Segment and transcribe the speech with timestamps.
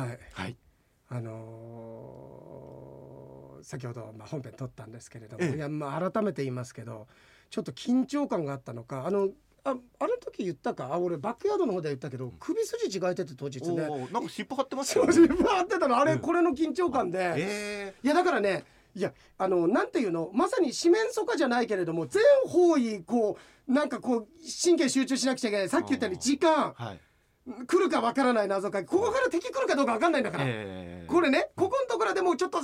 [0.00, 0.18] はい。
[0.32, 0.56] はい。
[1.08, 5.56] あのー先ほど、まあ、本編撮ったんですけれども、ええ。
[5.56, 7.08] いやまあ改めて言いますけど
[7.50, 9.28] ちょっと緊張感があったのかあの
[9.64, 9.80] ああの
[10.18, 10.94] 時言ったか？
[10.94, 13.86] あ俺バックヤードの方で言ったけど首筋違えてて当日ね。
[14.10, 15.98] なんか尻尾張ってましたそうよね自分あってたの。
[15.98, 16.20] あれ、うん。
[16.20, 18.64] これの緊張感で、えいやだからね
[18.96, 20.30] いやあのなんていうの？
[20.32, 23.36] まさに四面楚歌じゃないけれども全方位こ
[23.68, 24.28] うなんかこう
[24.64, 25.68] 神経集中しなくちゃいけない。
[25.68, 26.72] さっき言ったように時間。
[26.72, 27.00] ー、はい
[27.66, 32.58] 来るかわからない謎かけここから敵来るかどうかわかんないんだから、えーこれねここのところでもうちょっと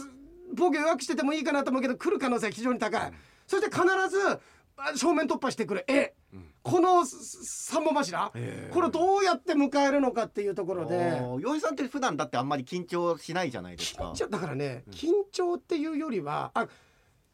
[0.54, 3.12] 防御弱くしててもいいかなと思うけど来る可能性は非常に高い、
[3.46, 4.40] そして必ず
[4.76, 6.44] あ正面突破してくる絵うん。
[6.62, 10.96] このす三本柱、えーこれをどうやって迎えるのかっていうところで。
[10.96, 14.12] おー洋平さんって普段だってあんまり緊張しないじゃないですか。
[14.12, 14.92] 緊張だからねうん。
[14.92, 16.68] 緊張っていうよりはあ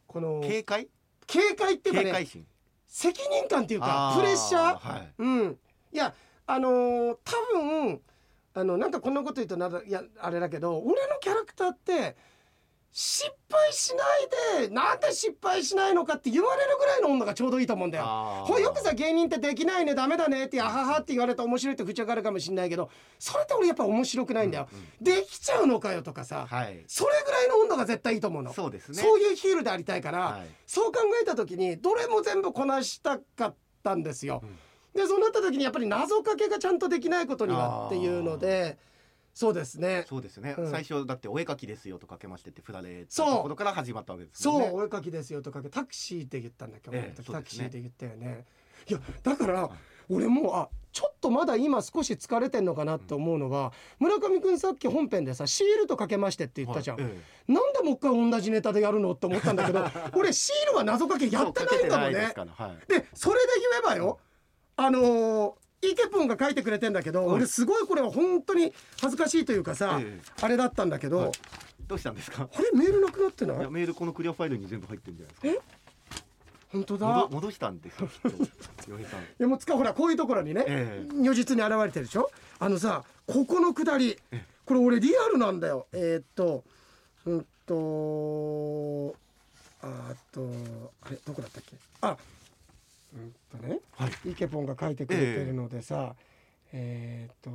[0.07, 0.87] この警戒？
[1.27, 2.27] 警戒っていうかね
[2.87, 4.77] 責任感っていうかあプレッシャー？
[4.77, 5.13] はい。
[5.17, 5.57] うん。
[5.91, 6.13] いや
[6.45, 8.01] あのー多分
[8.55, 12.15] あのなんかこんなこと言うとなだいやあれだけど俺のキャラクターって
[12.95, 14.03] 失敗しな
[14.59, 18.03] いでなんで失敗しないのかって言われるぐらいの温度がちょうどいいと思うんだよ。
[18.45, 24.67] ほらよくさ芸人ってできないねダメだねってあははって言われて面白いって口上がるかもしれないけどそれって俺やっぱ面白くないんだよ。
[24.71, 28.53] うんうんできちゃうのかよとかさ、はいそれぐらいの温度が絶対いいと思うの。
[28.53, 34.41] そうですねそういうヒールでありたいから、はいそう考えた時にどれも全部こなしたかったんですよ。
[34.43, 34.55] うん
[34.93, 38.77] でそうなった時にやっぱり謎かけがちゃんとできないことにはっていうので
[39.33, 40.05] そうですね。
[40.07, 40.71] そうですね、うん。
[40.71, 43.35] 最初だってお絵描きですよとかけましてって振られたそう。
[43.37, 44.69] ところから始まったわけですそう、もんね。
[44.75, 47.33] お絵かきですよとかけタクシーって言ったんだっけ、ええ俺そうですね。
[47.33, 48.45] タクシーで言ったよね。
[48.87, 49.69] いやだから
[50.09, 59.83] 俺もうあちょっとまだ今少し疲れてんのかなって思うのは、村上くんさっき本編でさシールとかけましてって言ったじゃん、はいえなんでもう一回同じネタでやるのって思ったんだけど
[60.13, 62.91] 俺シールは謎かけえやってないんだもんねではい。
[62.91, 64.19] でそれで言えばよ
[64.77, 65.53] あのー
[65.85, 67.35] イケポンが書いてくれてんだけど、はい。
[67.35, 68.71] 俺すごいこれは本当に
[69.01, 70.21] 恥ずかしいというかさ、ええ。
[70.41, 71.31] あれだったんだけど、はい。
[71.87, 72.47] どうしたんですか？
[72.55, 73.57] あれメールなくなってない？
[73.57, 75.63] いやメールこのクリアファイルに全部入ってるんじゃないですか？
[76.71, 77.07] 本当だ。
[77.07, 78.07] 戻戻したんですよ
[78.97, 79.01] い
[79.39, 82.31] やもうつかほらこういうところにね、え如実に現れてるでしょ？
[82.59, 85.87] あのさここのくだりえこれ俺リアルなんだよ。
[85.91, 86.63] えーっと
[87.25, 89.15] うんと
[89.81, 90.47] あと
[91.01, 91.75] あれどこだったっけ？
[91.99, 92.17] あうん
[93.51, 96.15] とね、はい、イケポンが書いてくれてるのでさ、
[96.71, 97.49] えー、えー、っと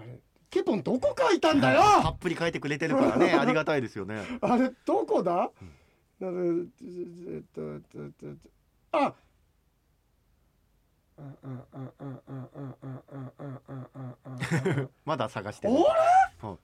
[0.00, 0.18] あれイ
[0.50, 4.22] ケポンどこ書いたんだよ、はい、たっぷり書いてくれてるからね ありがたいですよね。
[4.40, 5.70] あれどこだ、うん、
[8.92, 9.14] あ
[15.04, 15.82] まだ探してるあれ、
[16.40, 16.58] はい、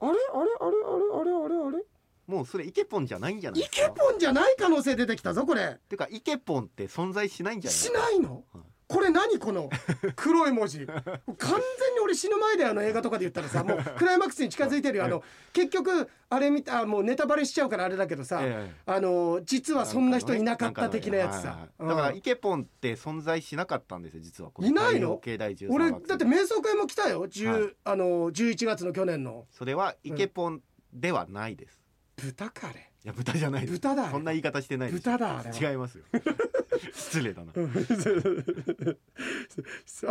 [0.00, 0.76] あれあれあれ
[1.20, 1.84] あれあれあれあれ
[2.26, 3.88] もうそれイケポンじゃないんじゃないイですか？
[3.88, 5.78] ケポンじゃない可能性出てきたぞこれ。
[5.88, 8.44] てかイケポンって存在しないんじゃないしないの？
[8.52, 8.62] はい。
[8.86, 9.70] これ何この
[10.14, 10.84] 黒い文字。
[10.86, 15.22] 完全に俺死ぬ前であの映画とかで言ったらさもう クライマックスに近づいてるよあの
[15.54, 18.74] 結局あれ見たあもうネタバレしちゃうからあれだけどさ、ええ。
[18.84, 21.48] あの実はそんな人いなかった的なやつさ。
[21.48, 25.14] はいはいだからイケポンって存在しなかったんですよ実はこいないの？
[25.14, 27.76] 太陽系第13俺だって瞑想会も来たよ、10はい。
[27.84, 29.46] あの11月の去年の。
[29.50, 30.60] それはイケポン
[30.92, 31.80] ではないです、
[32.16, 35.70] 豚カレいや豚じゃない豚だそんな言い方してない豚だあれは。
[35.70, 36.04] 違いますよ。
[36.94, 37.70] 失礼だな、うん。
[37.70, 37.74] あ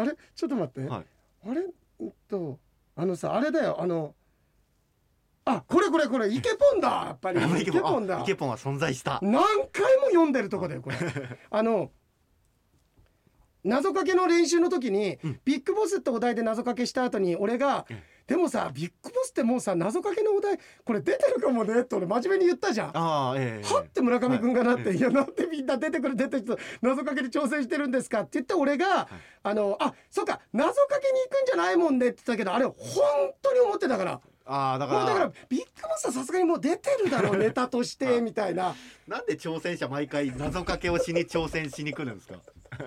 [0.04, 0.16] れ？
[0.36, 1.06] ちょっと待って、はい。
[1.46, 1.62] あれ？
[2.00, 2.60] うんと
[2.96, 3.82] あのさあれだよ。
[3.82, 4.14] あの
[5.46, 6.32] あこれこれこれ。
[6.32, 6.88] イケポンだ。
[7.08, 7.40] やっぱり。
[7.40, 8.06] あイケポン。
[8.06, 8.20] だ。
[8.20, 9.20] あイケポンは存在した。
[9.24, 9.42] 何
[9.72, 10.98] 回も読んでるとこだよこれ。
[11.50, 11.92] あの
[13.64, 15.40] 謎かけの練習の時に、うん。
[15.46, 18.04] ビッグボスってお題で謎かけした後に俺が、うん
[18.34, 22.88] でもさビッグボスってもうさ謎かけのお題これ出てるかもねって俺真面目に言ったじゃん。
[22.98, 23.68] ああええ。
[23.72, 24.98] はって村上君がなって、はい。
[24.98, 29.08] い、やなんでみんな出てくる出てくる謎かけに挑戦してるんですかって言って俺が、
[29.44, 32.76] あのあそうか謎かけに行くんじゃないもんねって言ったけどあれ本
[33.40, 34.20] 当に思ってたから。
[34.46, 35.06] ああだから。
[35.06, 38.74] だからビッグボスはさすがにもう出てるだろうネタとしてみたいな。
[39.08, 42.40] なんで挑戦者毎回謎かけをしに挑戦しに来るんですか？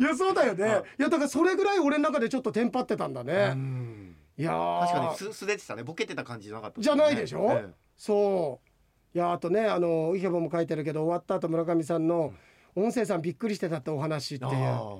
[0.00, 0.82] いやそうだよね、はい。
[1.00, 4.80] い、やだからそれぐらい俺の中でちょっとテンパってたんだね、うんいやー。
[4.80, 5.82] 確かにす素でしたね。
[5.82, 7.48] ボケてた感じじゃなかったじゃないでしょ？
[7.52, 7.72] ええ。
[7.96, 8.68] そう。
[9.16, 12.32] いやあとねあのイケボも書いてるけど終わった後村上さんの
[12.74, 14.52] 音声さんびっくりしてたってお話っていう。
[14.52, 14.96] あ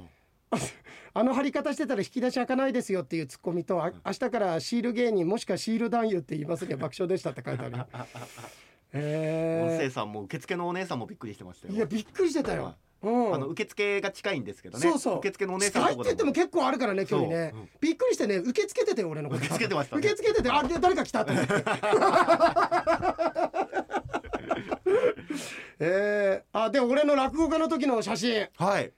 [1.15, 7.77] あの貼り方してたら引き出し開かないですよっていうツッコミとあ明日からシール芸人もしくはシール男優って言いますには 爆笑でしたって書いてある。
[7.79, 8.07] よあ音
[8.95, 11.75] え声さんも受付のお姉さんもびっくりしてましたよ。
[11.75, 14.83] ー、いやびっくりしてたよ、あの受付が近いんですけどね。
[14.83, 15.19] そうそう。
[15.19, 17.69] 受付のお姉さんの近いって言っても結構あるからね距離ね、そううん。
[17.81, 19.41] びっくりしてね受け付けてて俺のこと。
[19.41, 20.01] 受け付けてましたね。
[20.01, 21.53] 受け付けててあで誰か来たと思って。
[25.85, 28.49] えー、あで俺の落語家の時の写真。
[28.57, 28.93] はい。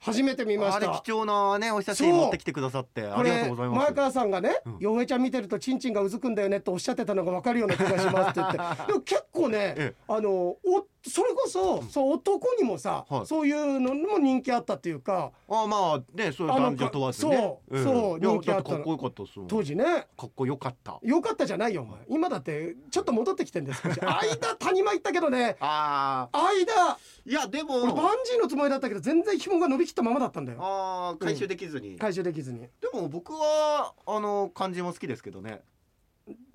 [0.00, 0.90] 初めて見ました。
[0.90, 2.20] あれ貴重なねお写真そう。
[2.22, 3.78] 持ってきてくださってあこりがとうれございます。
[3.86, 8.58] 前川さんがねうん「洋、平、ちゃん見てるとチンチンがうずくんだよね」っておっしゃってたのが分かるような気がしますって言って。
[8.86, 9.94] でも結構ね、ええ。
[10.08, 10.58] あのお
[11.08, 13.26] それこそ、そう男にもさ、はい。
[13.26, 17.36] そういうのも人気あったっていうかあまあねそういう男女問わずね。
[17.36, 18.76] そうそう人気あったの。
[18.76, 19.48] だってかっこよかったっすもん。
[19.48, 19.84] 当時ね。
[20.16, 20.98] かっこよかった。
[21.02, 22.00] よかったじゃないよお前。
[22.08, 25.56] 今だってちょっと戻ってきてんです少し 間谷間行ったけどね。
[25.60, 26.98] ああ間。
[27.26, 30.58] いやで俺バンもジーのつもりだったけど全然紐が伸びきったままだったんだよ。
[30.62, 32.60] ああ回収できずに、回収できずに。
[32.60, 35.62] でも僕はあの感じも好きですけどね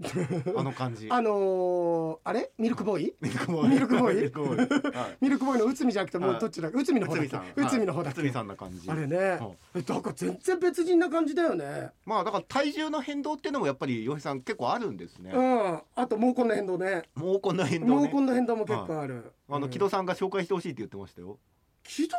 [0.58, 1.08] あの感じ。
[1.10, 2.52] あのー、あれ？
[2.58, 3.14] ミルクボーイ？
[3.22, 3.70] ミルクボーイ。
[3.70, 4.16] ミルクボーイ？
[4.16, 4.96] ミルクボーイ。
[4.98, 5.18] はい。
[5.22, 6.38] ミルクボーイの内海じゃなくてもはい。
[6.38, 6.70] うどっちだ？
[6.70, 7.62] 内海の方だっけ？
[7.62, 8.30] 内海の方だっけ？
[8.32, 8.90] さんな感じ。
[8.90, 9.18] あれね。
[9.18, 9.58] はい。
[9.76, 11.92] えだから全然別人な感じだよね。
[12.06, 15.32] まあだから体重の変動っていうのもやっぱり洋平さん結構あるんですね。
[15.34, 15.80] うん。
[15.96, 17.04] あと毛根の変動ね。
[17.16, 18.08] 毛根の変動ね。
[18.10, 19.32] 毛根の変動も結構ある。
[19.50, 21.38] あの木戸さんが紹介してほしいって言ってましたよ。
[21.84, 22.16] 木戸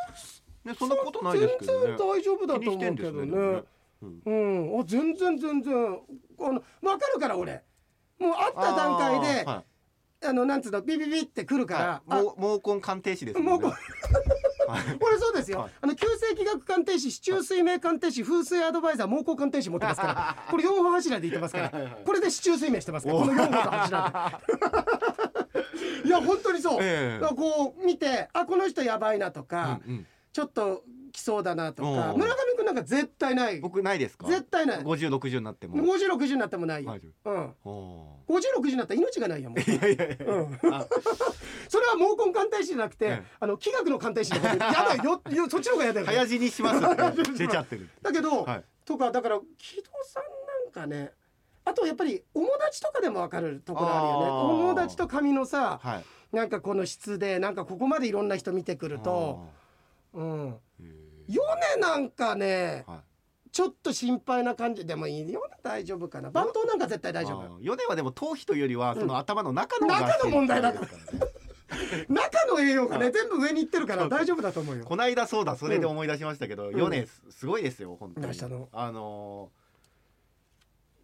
[0.64, 1.86] ねそんなことないですけどね。
[1.88, 3.62] 全然大丈夫だと思うけど気にしてんですね
[4.24, 4.80] うん。
[4.80, 5.74] あ全然全然。
[6.40, 7.62] あの分かるから俺。
[8.18, 9.64] もう会った段階であーはい。
[10.26, 13.68] あのなんつうのビビビってくるから、はい、毛毛根鑑定士ですもんね。
[14.98, 15.70] これ そうですよ、はい。
[15.82, 20.36] あの急性気学鑑定士市中水明鑑定士風水アドバイザー毛根鑑定士持ってますから。
[20.50, 21.98] これ4本柱で言ってますから。
[22.04, 23.18] これで市中水明してますから。
[23.18, 24.42] この4本の柱
[26.02, 26.08] で。
[26.08, 27.20] いや本当にそう、ええ。
[27.20, 30.06] だからこう見てあこの人やばいなとか、うんうん。
[30.32, 33.60] ちょっと来そうだなとか村上君なんか絶対ない。
[33.60, 34.26] 僕ないですか？
[34.26, 34.78] 絶対ない。
[34.80, 35.76] 50、60になっても。
[35.76, 37.54] 5060になってもないよ、大丈うん。
[37.64, 39.58] 夫お5060になったら命がないよもう。
[39.60, 40.74] ーいやいやいや、うん。
[40.74, 40.86] あ
[41.68, 43.22] それは毛根鑑定士じゃなくて、ええ。
[43.38, 47.32] あの気学の鑑定士のことでやだよよそっちの方がやだよ早死にしますって。
[47.38, 47.88] 出ちゃってる。
[48.02, 48.64] だけど、はい。
[48.84, 51.12] とかだから木戸さんなんかね
[51.64, 54.26] あとやっぱり友達とかでも分かるところあるよね。
[54.26, 56.04] 友達と髪のさはい。
[56.36, 59.46] なんかこの質でなんかここまでいろんな人見てくると、
[60.12, 60.84] うん、あー。
[60.84, 63.00] へ米なんかねーはい。
[63.52, 64.84] ちょっと心配な感じ。
[64.84, 66.30] でもいいよ大丈夫かな。
[66.30, 67.58] 番頭なんか絶対大丈夫。
[67.60, 70.88] 米はでも頭皮というよりはその頭の中の方が中の問題だから
[72.08, 73.12] 中の栄養がねはい。
[73.12, 74.84] 全部上に行ってるから大丈夫だと思うよ。
[74.84, 76.74] この間そうだそれで思い出しましたけど、ん。
[76.74, 78.26] 米すすごいですよ本当に。
[78.72, 79.63] あのー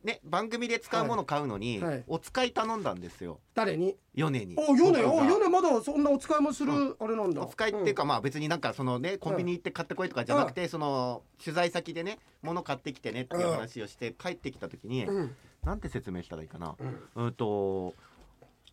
[0.04, 1.92] ね番組で使うもの買うのに、はい。
[1.92, 2.04] はい。
[2.06, 3.40] お使い頼んだんですよ。
[3.54, 3.96] 誰に？
[4.14, 4.54] 米に。
[4.56, 5.38] お米お僕が。
[5.38, 7.42] 米まだそんなお使いもするあれなんだ。
[7.42, 15.16] お使いっていうか、まあ別になんかそのねコンビニ行って買ってこいとかじゃなくて、その取材先でね物買ってきてねっていう話をして帰ってきた時に、うん。
[15.16, 16.74] うんなんて説明したらいいかな。
[16.78, 17.24] うん。
[17.26, 17.94] うんと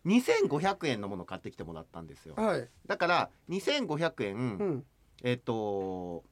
[0.06, 2.34] 2500円のもの買ってきてもらったんですよ。
[2.36, 2.68] はい。
[2.86, 4.84] だから2500円、うん。
[5.22, 6.24] えっ、と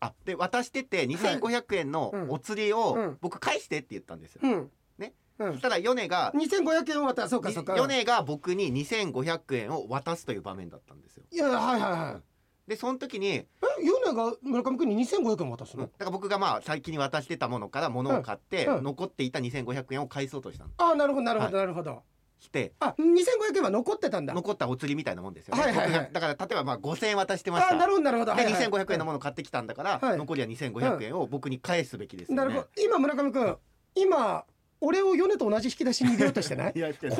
[0.00, 2.30] あで渡してて2500円のうん。
[2.30, 3.18] お釣りをうん。
[3.20, 4.70] 僕返してって言ったんですよ、うん。
[4.98, 5.12] ね。
[5.38, 5.52] うん。
[5.52, 7.74] そしたら米が2500円を渡そうかそうか。
[7.74, 11.24] 米が僕に2500円を渡すという場面だったんですよ。
[11.30, 12.22] いやはいはいはい。
[12.70, 13.46] でその時に、え
[13.82, 15.90] 米が村上君に2500円渡すの、うん。
[15.90, 20.70] だから僕がまあ最近に渡してたものから物を買って、残っていた2500円を返そうとしたの。
[20.78, 22.02] あなるほどなるほどはなるほど、
[22.40, 22.72] して。
[22.80, 24.34] あ2500円は残ってたんだ。
[24.34, 26.10] 残ったお釣りみたいなもんですよね、はいはいはい。
[26.12, 27.74] だから例えばまあ5000円渡してました。
[27.74, 28.34] あなるほどなるほど。
[28.34, 30.18] ではいはい2500円のもの買ってきたんだから、はい。
[30.18, 32.42] 残りは2500円を僕に返すべきですよね。
[32.42, 32.68] なるほど。
[32.82, 33.56] 今村上君
[33.94, 34.44] 今
[34.80, 36.72] 俺を米と同じ引き出しに入れようとしてない？
[36.74, 36.78] こ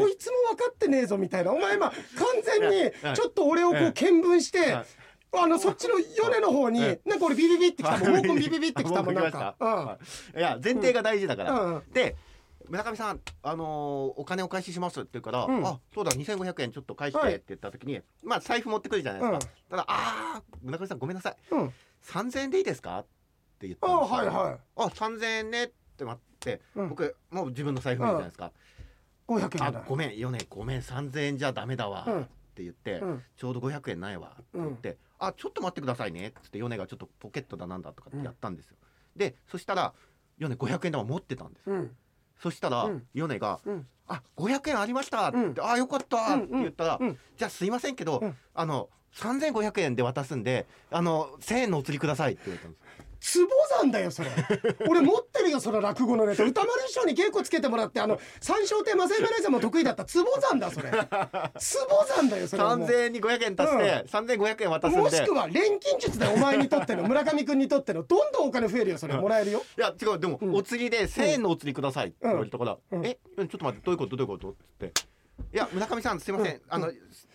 [0.09, 1.53] いつも分かってねえぞみたいな。
[1.53, 1.99] お前今完
[2.61, 4.87] 全にちょっと俺をこう見聞して、はい
[5.33, 5.95] あのそっちの
[6.29, 8.23] 米の方に、はいなんか俺ビビビってきたもん。
[8.23, 9.87] ビビビってきたもんあなんか、うん。
[9.87, 9.99] は
[10.35, 10.39] い。
[10.39, 11.93] いや前提が大事だから、うんうん。
[11.93, 12.17] で
[12.69, 15.67] 村上さん、あのーお金お返ししますって言うから、うん。
[15.67, 17.35] あそうだ2500円ちょっと返してはい。
[17.35, 21.37] って言った時に、まあ財布持ってくるじゃないですか、ただあー村上さんごめんなさい。
[21.51, 21.61] うん。
[21.61, 22.99] うん3000円でいいですか？
[23.01, 23.07] っ
[23.59, 24.17] て言ったあんですよ。
[24.17, 24.59] はいはい。
[24.77, 26.89] あ3000円ねって待って、うん。
[26.89, 28.53] 僕もう自分の財布見るじゃないですか、
[29.29, 32.23] 500円あだごめんよねごめん3000円じゃダメだわ、うん。
[32.23, 32.25] っ
[32.55, 33.23] て言って、うん。
[33.37, 38.77] ちょうど500円ないわって言って、あちょっと待ってくださいねっつって米がちょっとポケットだなんだとかってやったんですよ、
[39.15, 39.93] でそしたら
[40.39, 41.77] 米500円玉持ってたんですよ。
[41.77, 41.97] うん
[42.43, 43.07] そしたら、うん。
[43.15, 47.01] 米がうん「あ500円ありました」って、うんあよかった」って言ったら、
[47.37, 48.37] じゃあすいませんけど、うん。
[48.55, 53.47] あの3500円で渡すんであの1000円のお釣りくださいって言われたんです坪
[53.79, 54.31] 山だよそれ。
[54.89, 56.43] 俺持ってるよその落語のネタ。
[56.45, 60.05] 歌丸師匠に亭つけてもらってあの三笑亭正山姉さんも得意だった。
[60.05, 60.91] 坪山だそれ。
[60.91, 62.63] 坪山だよそれ。
[62.63, 65.03] はもう3000円に500円足して、3500円渡すんで。
[65.03, 69.15] もしくは錬金術だよお前にとっての村上君にとってのどんどんお金増えるよそれ。
[69.15, 69.63] もらえるよ。
[69.77, 70.19] いや違う。
[70.19, 70.55] でも、うん。
[70.55, 73.05] お釣りで1000円のお釣りくださいって言われたから「うん。
[73.07, 73.19] え？
[73.37, 74.17] ちょっと待ってどういうこと？
[74.17, 75.03] どういうこと?」って言って
[75.53, 76.61] 「いや村上さんすいません、うん。
[76.69, 76.93] あの、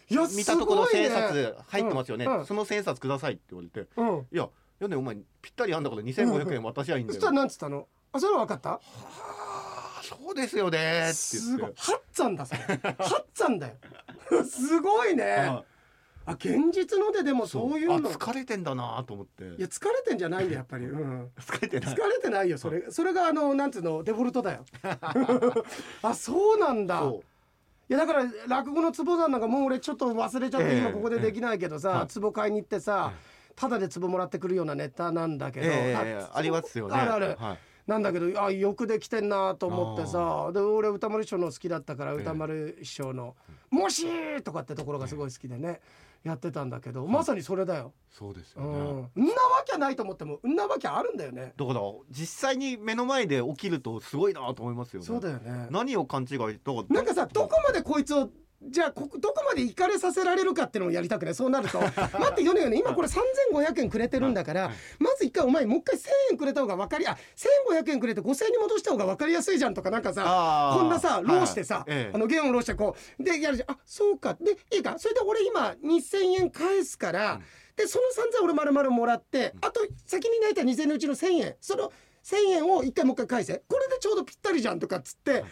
[0.09, 2.39] 見たところ千円札入ってますよね、うん。
[2.39, 2.45] うん。
[2.45, 3.87] その千円札ください」って言われて。
[3.97, 4.47] うん「いやい
[4.85, 7.87] やねお前ぴったりあんだから2500円渡しゃいいんだよ」そしたらなんつったの？
[8.13, 8.71] あそれは分かった？
[8.73, 8.79] あ
[9.99, 11.63] あそうですよねってす言って。
[11.63, 11.73] ごい。
[11.77, 12.59] ハッツァンだそれ。
[12.59, 13.73] ハッツァンだよ。
[14.45, 15.25] すごいね。
[15.35, 15.63] あ
[16.27, 17.79] あ現実のででもそう。
[17.79, 18.09] いうの。
[18.09, 19.43] あ疲れてんだなと思って。
[19.43, 21.93] いや疲れてんじゃないんだやっぱり、うん、疲れてない。
[21.95, 22.85] 疲れてないよそれ。
[22.89, 24.65] それがあのなんつうのデフォルトだよ。
[26.01, 26.99] あそうなんだ。
[26.99, 27.23] そ
[27.89, 30.77] いやだから落語の壺さんなんかもう俺ちょっと忘れちゃってええ。
[30.79, 32.19] 今ここでできないけどさはい。
[32.19, 33.13] 壺買いに行ってさ
[33.55, 36.95] ただで壺もらってくるようなネタなんだけど、ええありますよね。
[36.95, 37.35] あるある。
[37.39, 37.59] はい。
[37.87, 42.17] なんだけどあよくできてんなと思ってさで俺歌丸師匠の好きだったからええ。
[42.17, 43.35] 歌丸師匠の
[43.69, 44.07] 「もし!」
[44.41, 45.81] とかってところがすごい好きでね
[46.23, 47.93] やってたんだけどまさにそれだよ。
[48.09, 51.53] そうですようね、ん、んなわけないと思ってもんなわけあるんだよね。
[51.55, 55.05] だから実際に目の前で起きるとすごいなと思いますよね。
[55.05, 55.67] そうだよね。
[55.69, 58.31] 何を勘違いとなんかさどこまでこいつを
[58.61, 61.35] じゃあこどこまで行かれさせられるかっていうのをやりたくない？
[61.35, 61.79] そうなると。
[61.81, 61.91] 待
[62.31, 67.17] って米よね今これ3500円くれてるんだからまず一回お前もう一回1000円くれた方が分かりあ
[67.69, 71.23] 1500円くれて5000円に戻した方が分かりやすいじゃんとかなんかさこんなさはい。
[71.25, 72.11] ローしてさ、ええ。
[72.13, 73.75] あの弦をローしてこうでやるじゃん。
[73.75, 74.35] あそうか。
[74.39, 74.95] でいいか。
[74.97, 77.43] それで俺今2000円返すから、うん。
[77.75, 78.05] でその
[78.41, 81.55] 3000俺丸々もらって、あと先に泣いた2000円のうちの1000円。
[81.61, 81.91] その
[82.23, 83.63] 1000円を一回もう一回返せ。
[83.67, 85.43] これでちょうどぴったりじゃんとかっつって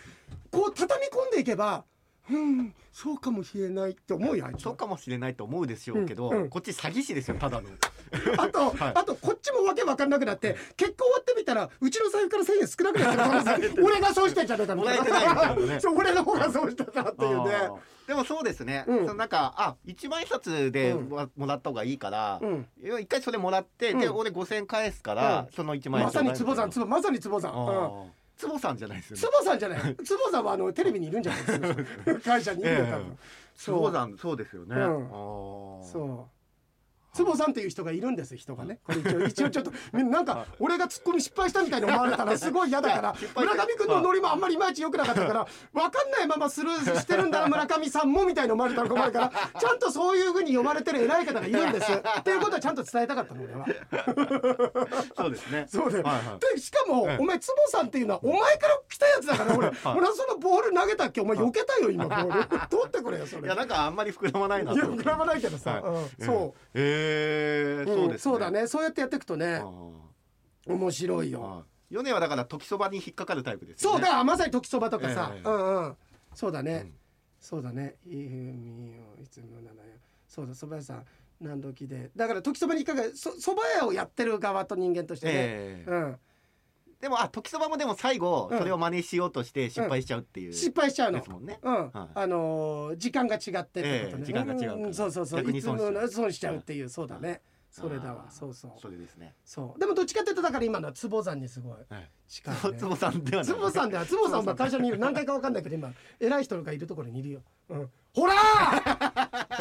[0.51, 1.85] こう畳み込んでいけば
[2.31, 4.59] うんそうかもしれないって思うよあいつは。
[4.61, 6.49] そうかもしれないと思うでしょうけど、うんうん。
[6.49, 7.67] こっち詐欺師ですよただの。
[8.37, 8.91] あと、 はい。
[8.95, 15.79] あとこっちもわけわかんなくなって結果終わってみたらうちの財布から1000円少なくなって 俺がそうしてんじゃねえかみたいもらえてないみたいななね。
[15.81, 17.55] そう俺の方がそうしてたっていうね。
[17.55, 18.07] あー。
[18.07, 18.99] でもそうですね、うん。
[18.99, 21.09] そのなんかあ一万円札でうん。
[21.09, 22.67] もらもらった方がいいから、うん。
[22.81, 24.15] いや一回それもらって、でうん。
[24.15, 25.53] 俺5000円返すから、うん。
[25.53, 27.55] その1万円まさに坪さんつ坪まさに坪さん、う
[28.07, 29.21] ん坪さんじゃないですよね。
[29.21, 29.95] 坪さんじゃない。
[29.95, 32.19] 坪さんはあのテレビにいるんじゃないですか。
[32.25, 33.17] 会社にいるよ多分、ええ
[33.55, 35.09] そう坪さんそうですよね、うん。
[35.83, 36.32] そう
[37.13, 38.79] 坪さんっていう人がいるんです人がね。
[38.83, 49.31] これ一応一応ちょっと みなんか俺がツッコミ失敗したみたいに思われたらすごい嫌だから村上君のノリもあんまりいまいち良くなかったから分かんないままスルーしてるんだな村上さんもみたいに思われたら困るから。
[49.59, 51.91] ちゃんとそういうふうに呼ばれてる偉い方がいるんです。
[51.91, 53.65] っていうことはちゃんと伝えたかったの俺は。
[55.15, 55.65] そうですね。
[55.69, 56.55] そうだよ、はいはい。
[56.55, 57.17] でしかも、ええ。
[57.19, 61.21] お前坪さんっていうのはお前から来たやつだから俺、俺はそのボール投げたっけ？
[61.21, 62.67] お前避けたよ今ボール。
[62.69, 63.43] 取ってくれよそれ。
[63.43, 65.81] いやなんかあんまり膨らまないないや膨らまないけどさ、
[66.19, 66.59] そう。
[66.73, 68.31] ええうんそうですね。
[68.31, 68.67] そうだね。
[68.67, 69.63] そうやってやっていくとね
[70.65, 73.97] 面白いよ、はい米はだから時そばに引っかかるタイプですよね。
[73.97, 75.47] そうだまさに時そばとかさ、ええ。
[75.47, 75.97] うんうん。
[76.33, 76.93] そうだね、うん。
[77.39, 77.95] そうだね。
[78.07, 79.93] いいみよいつもなのよ
[80.27, 81.05] そうだ蕎麦屋さん
[81.39, 82.09] 何時で。
[82.15, 85.91] だから時そばに引っかかるそ蕎麦屋をやってる側と人間としてね、ええ。
[85.91, 86.19] うん
[87.03, 88.57] でもあ時そばもでも最後うん。
[88.57, 91.19] それを真似しようとして失敗しちゃうっていう、失敗しちゃうの。
[91.19, 91.59] ですもんね。
[91.61, 91.91] うん、はい。
[92.15, 94.87] あのー時間が違ってってことね、ええ時間が違うから。
[94.87, 94.93] ん。
[94.93, 95.39] そうそうそう。
[95.41, 96.01] 逆にいつも損しちゃう。
[96.01, 96.87] の損しちゃうっていう。
[96.87, 97.41] そうだね。
[97.69, 98.27] それだわ。
[98.29, 98.71] そうそう。
[98.79, 99.35] それですね。
[99.43, 99.79] そう。
[99.79, 101.77] でもどっちかっていうとだから今のは坪山にすごい。
[101.89, 102.09] はい。
[102.29, 103.53] 近い、ね、つぼさんではない。
[103.53, 104.97] 坪さんでは坪さんは会社にいる。
[104.97, 105.91] 何回か分かんないけど今
[106.21, 108.33] 偉い人がいるところにいるよ、うん、ほら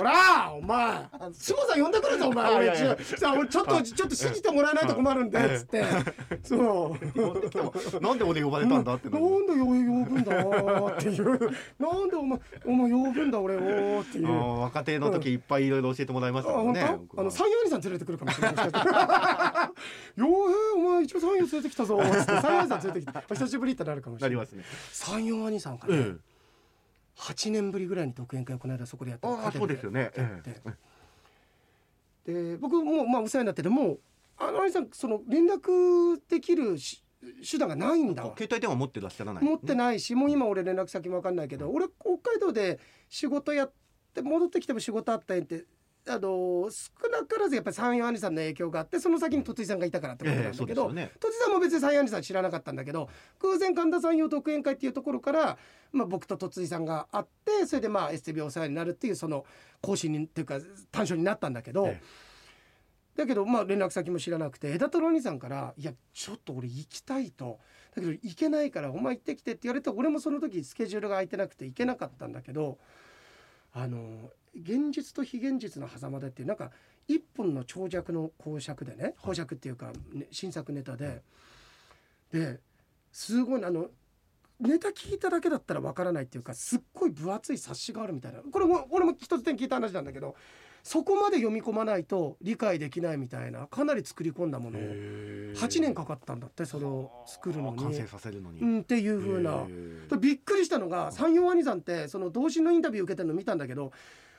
[0.03, 1.33] ーほらーお前。
[1.33, 2.55] 坪さん呼んでくるぞお前。
[2.55, 5.59] 俺ちさ俺ちょっとちょっと信じてもらえないと困るんではい。
[5.59, 5.85] つって。
[6.43, 8.01] そう。
[8.01, 9.75] なんで俺呼ばれたんだってなんで呼ぶ
[10.21, 10.33] んだ
[10.93, 11.51] っていう。
[11.79, 14.61] なんでお前お前呼ぶんだ俺をっていう。
[14.61, 16.99] 若手の時いっぱいいろいろ教えてもらいましたもんね。
[17.15, 17.21] 当？
[17.21, 18.65] あの三陽兄さん連れてくるかもしれない。
[18.65, 19.73] もしかしたら
[20.17, 20.37] 洋平
[20.77, 23.21] お前一応三陽連れてきたぞ三陽兄さん連れてきた。
[23.35, 24.37] 久しぶりってなるかもしれない。
[24.37, 24.65] なりますね。
[24.93, 26.15] 三陽兄さんがね、え
[27.17, 29.35] 8年ぶりぐらいに独演会をこの間そこでやったの。
[29.39, 30.11] ああそうですよね。
[30.17, 30.61] やって。
[32.33, 34.01] で僕もうまあお世話になっててもう
[34.39, 37.03] あの兄さんその連絡できるし
[37.49, 38.35] 手段がないんだわ。
[38.37, 43.73] 携帯電話持ってらっしゃらない持ってないしもう今俺連絡先も分かんないけど俺北海道で仕事やっ
[44.15, 45.65] て戻ってきても仕事あったんって
[46.09, 51.13] あの少なからずやっぱり三陽兄さんの影響があってその先にとついさんがいたからってことなんだけど、ですよね。
[51.21, 55.59] とついさんも別に三陽兄さん知らなかったんだけど偶然神田山陽独演会っていうところから、
[55.93, 59.45] まあ、僕ととついさんがあってそれでまあ STB お世話になるっていうその
[59.81, 60.59] 更新にっていうか
[60.91, 61.87] 短所になったんだけど。
[61.89, 62.01] え。
[63.17, 67.59] だけどまあ連絡先も知らなくて枝太郎兄さんから「いやちょっと俺行きたい」と
[67.95, 72.79] 「だけど行けないからお前行ってきて」って言われて俺もその時スケジュールが空いてなくて行けなかったんだけど
[73.73, 76.71] あの現実と非現実の狭間でっていうなんか
[77.09, 81.23] 一本の長尺の講釈でね講釈っていうか、ね、新作ネタで。
[82.33, 82.61] で
[83.13, 83.89] すごいあの
[84.59, 88.41] ネタ聞いただけだったらわからないっていうかすっごい分厚い冊子があるみたいな。
[88.41, 90.35] これも俺も一つ点聞いた話なんだけど
[90.83, 95.55] そこまで読み込まないと理解できないみたいなかなり作り込んだものをえ。
[95.57, 97.79] 8年かかったんだってそれを作るのに。
[97.79, 98.07] 完成。
[98.07, 99.65] させるのに、うん、っていう風な。
[99.69, 100.09] え。
[100.11, 103.93] でびっくりしたのが三陽兄さんってその同心のインタビュー受けてるの見たんだけど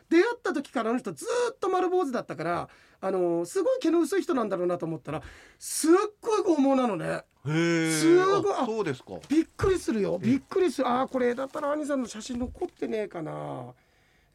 [0.10, 2.70] 出会った時からあの人ずーっと丸坊主だったから
[3.02, 5.22] あのすごい毛の薄い人なんだろうなと思ったら
[5.60, 7.24] すっごい剛毛なのね。
[7.46, 9.14] すごいあそうですか。
[9.28, 10.18] びっくりするよ。
[10.22, 10.88] びっくりする。
[10.88, 13.74] あーこれだったら兄さんの写真残ってねえかな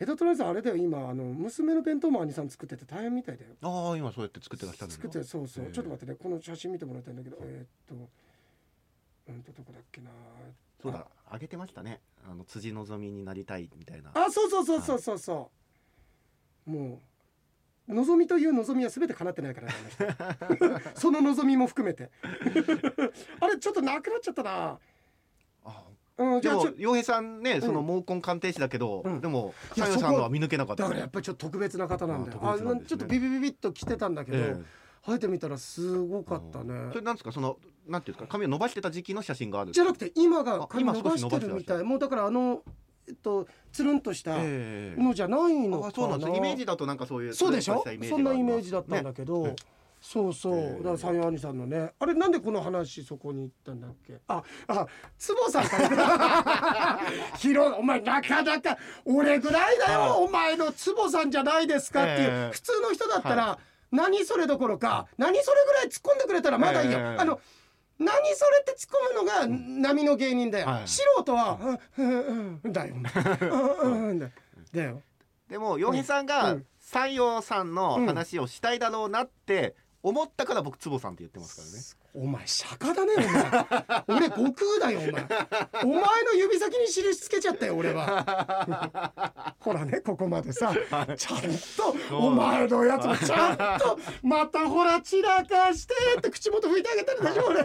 [0.00, 3.50] 江戸隣さんあれだよ今あの娘の弁当も兄さん作ってて大変みたいだよ。
[3.62, 4.95] ああ今そうやって作ってらっしゃるの？
[4.95, 5.67] 作ってそうそう。
[5.73, 8.09] ちょっと待ってねこの写真見てもらいたいんだけどえーっと
[9.28, 10.11] うんとどこだっけな。
[10.81, 12.00] そうだあげてましたね。
[12.31, 14.11] あの辻希美になりたいみたいな。
[14.14, 15.50] あそうそうそうそうそうそ
[16.67, 16.71] う。
[16.71, 17.00] も
[17.88, 19.75] う望みという望みは全て叶ってないからね
[20.38, 20.90] あの人。
[21.00, 22.11] その望みも含めて。
[23.40, 24.50] あれちょっとなくなっちゃったな。
[24.50, 24.78] あ
[26.19, 29.21] うんじでも洋平さんねその毛根鑑定士だけど、うん。
[29.21, 30.83] でもさよさんのは見抜けなかった。
[30.83, 32.33] だからやっぱりちょっと特別な方なんで。
[32.33, 32.83] すね。
[32.87, 34.57] ちょっとビビビビッと来てたんだけど、え
[35.07, 36.89] 生えてみたらすごえかったね。
[36.91, 37.57] それなんですかその
[37.87, 41.85] なんていうんですか髪を伸ばしてた時期の写真があるじゃなくて今があ髪伸ばしてるみたい。
[41.85, 42.63] もうだからあの
[43.07, 45.03] えっとつるんとしたええ。
[45.03, 47.85] のじゃないのかな、あそうなんですイメージだとなんかそういうそうでしょ？
[48.09, 49.57] そんなイメーがジだったんだけど、ね
[50.11, 50.79] そうそう、ええ。
[50.79, 51.93] だから三陽兄さんのね。
[51.99, 54.19] あれなんでこの話そこに行ったんだっけ？
[54.27, 54.87] ああ
[55.19, 55.77] 坪さんか。
[55.87, 57.00] ら
[57.37, 60.11] ひろお前なかなか俺ぐらいだよ、はい。
[60.25, 62.50] お前の坪さんじゃないですかっていう、ええ。
[62.53, 63.59] 普通の人だったら、は
[63.93, 67.38] 何それどころか何それぐらい突っ込んでくれたらまだいいよ、ええあの
[67.99, 70.88] 何それって突っ込むのが波の芸人だよ、はい。
[70.88, 71.59] 素人は
[71.99, 72.95] 「うんうんうん」だよ
[73.83, 74.29] 「うんうん」だ
[74.73, 75.03] だよ。
[75.50, 76.67] でも洋平さんがうん。
[76.81, 82.25] 西洋さんの話をしたいだろうなって思ったから僕坪さんって言ってますからね。
[82.26, 83.12] お前釈迦だね
[84.07, 84.21] お前。
[84.21, 85.26] 俺悟空だよお前。
[85.85, 89.55] お前の指先に印つけちゃったよ俺は。
[89.59, 90.73] ほらねここまでさ。
[91.17, 91.40] ちゃん
[91.76, 97.64] とお前のやつもちゃんとまたほら散らかしてって口元拭いてあげてるでしょ俺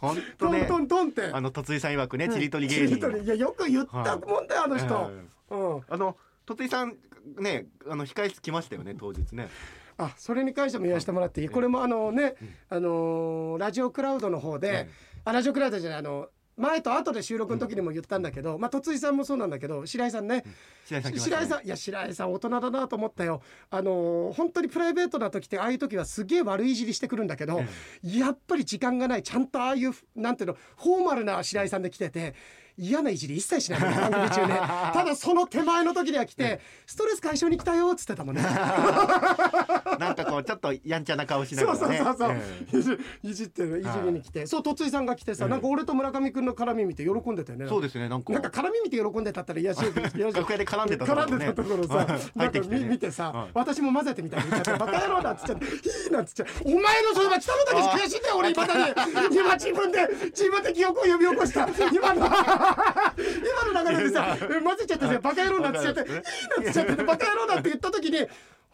[0.00, 1.22] 本当ねトントントンって。
[1.32, 2.88] あの筒井さん曰くねちりとり芸人。
[2.88, 3.22] ちりとり。
[3.22, 5.82] いやよく言ったもんだよあの人、ええうん。
[5.88, 6.16] あの
[6.46, 6.96] 筒井さん
[7.38, 9.48] ねあの控室来ましたよね当日ね
[9.98, 11.48] あそれに関しても言わせてもらっていい？
[11.48, 12.34] これもあのね、
[12.68, 14.90] あのーラジオクラウドの方で、え
[15.24, 20.44] あラジオクラウドじゃないあの前と後で収録の時にも言ったんだけど、まあ筒井さんもそうなんだけど白井さんね、
[20.84, 21.46] 白井さん来ましたね。
[21.46, 23.42] 白井さんいや白井さん大人だなと思ったよ。
[23.70, 27.60] あのー本当にプライベートな時ってああいう時はすげえ悪いいじりしてくるんだけど、
[28.02, 29.22] やっぱり時間がない。
[29.22, 32.34] ちゃんとああいうなんていうのフォーマルな白井さんで来てて
[32.76, 34.54] 嫌ないじり一切しないの番組中ね。
[34.92, 38.42] ただその手前の時には来てストレス解消に来たよっつってたもんね。
[39.98, 41.96] なんかこうちょっとやんちゃな顔しなそうがらね。
[41.98, 42.36] そうそうそう、
[42.72, 42.98] えいじ
[43.30, 47.66] いじってるいじりに来て、そうとついさんが来てさ、ええなんか俺と村上くんの絡み見て喜んでたよね。
[47.66, 48.32] えそうですねなんか。
[48.32, 49.84] なんか絡み見て喜んでたったらいやしい
[50.32, 51.32] 楽屋で絡んでたところね。
[51.32, 52.06] 絡んでたところさ、はい。
[52.06, 52.80] なんか入ってきてね。
[52.82, 53.50] 見見てさ、はい。
[53.54, 55.68] 私も混ぜてみたいに言っちゃってバカ野郎だっつっちゃってい
[56.08, 58.94] いなっつっちゃお前のそれは北野武悔しいんだよ俺今だに
[59.32, 61.68] 今自分で自分で記憶を呼び起こした。
[61.92, 66.00] 今の今の流れでさ混ぜちゃってさバカ野郎だっつっちゃって。
[66.00, 66.22] いいなっ
[66.64, 68.18] つっちゃってバカ野郎だって言った時に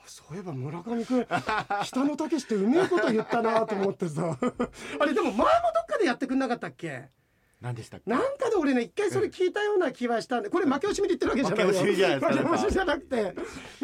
[0.07, 1.27] そういえば村上君
[1.85, 4.37] 北野武ってうめえこと言ったなと思ってさ。
[5.01, 7.09] あれでも前もどっかでやってくんなかったっけ？
[7.61, 8.11] 何でしたっけ？
[8.11, 11.73] なんかで俺ね一回それ聞いたような気はしたんでこれ負け惜しみで言ってるわけじゃないよ。
[11.73, 13.35] 負け惜しみじゃな負け惜しみじゃなくて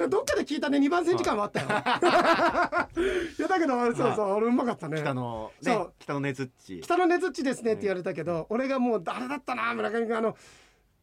[0.08, 1.66] どっかで聞いたね2番線時間はあったよ。
[3.38, 4.98] いやだけどそうそう俺うまかったね。
[5.00, 6.80] 北のね北のねずっち。
[6.80, 10.36] 北のねずっちですねって言われたけど俺がもう誰だったな村上君あの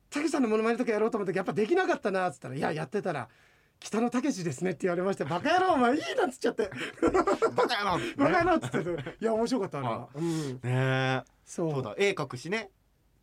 [0.10, 3.30] たけしさんのモノマネとかやろうと思ったけどやっぱできなかったなっつったら「いややってたら
[3.80, 6.70] 北野武ですね」って言われまして「バカ野郎お前いいな」っつっちゃって。
[7.56, 10.10] バカ野郎「バカ野郎」っつってていや面白かったなは。
[10.16, 11.84] うんねえそう。
[11.84, 11.96] だ。
[11.98, 12.72] 絵描くしね。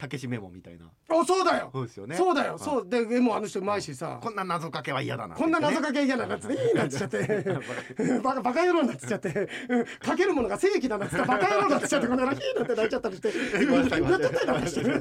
[0.00, 0.86] たけしメモみたいな。
[0.86, 1.70] あそうだよ。
[1.74, 2.16] そうですよね。
[2.16, 2.52] そうだよ。
[2.54, 2.60] はい。
[2.60, 2.88] そう。
[2.88, 4.18] で絵もあの人うまいしさ。
[4.22, 7.44] こんな謎かけは嫌だなこんな謎かけ嫌だなっつっていいなっつっちゃって。
[8.24, 9.48] バカバカ野郎になっつっちゃって。
[9.68, 9.84] うん。
[9.84, 13.32] かけるものが正義だなっつってバカ野郎になっつっちゃってこの野郎ヒーなって泣いちゃったりして。
[13.66, 14.02] ごめんなさい。
[14.10, 15.00] やってたりしてる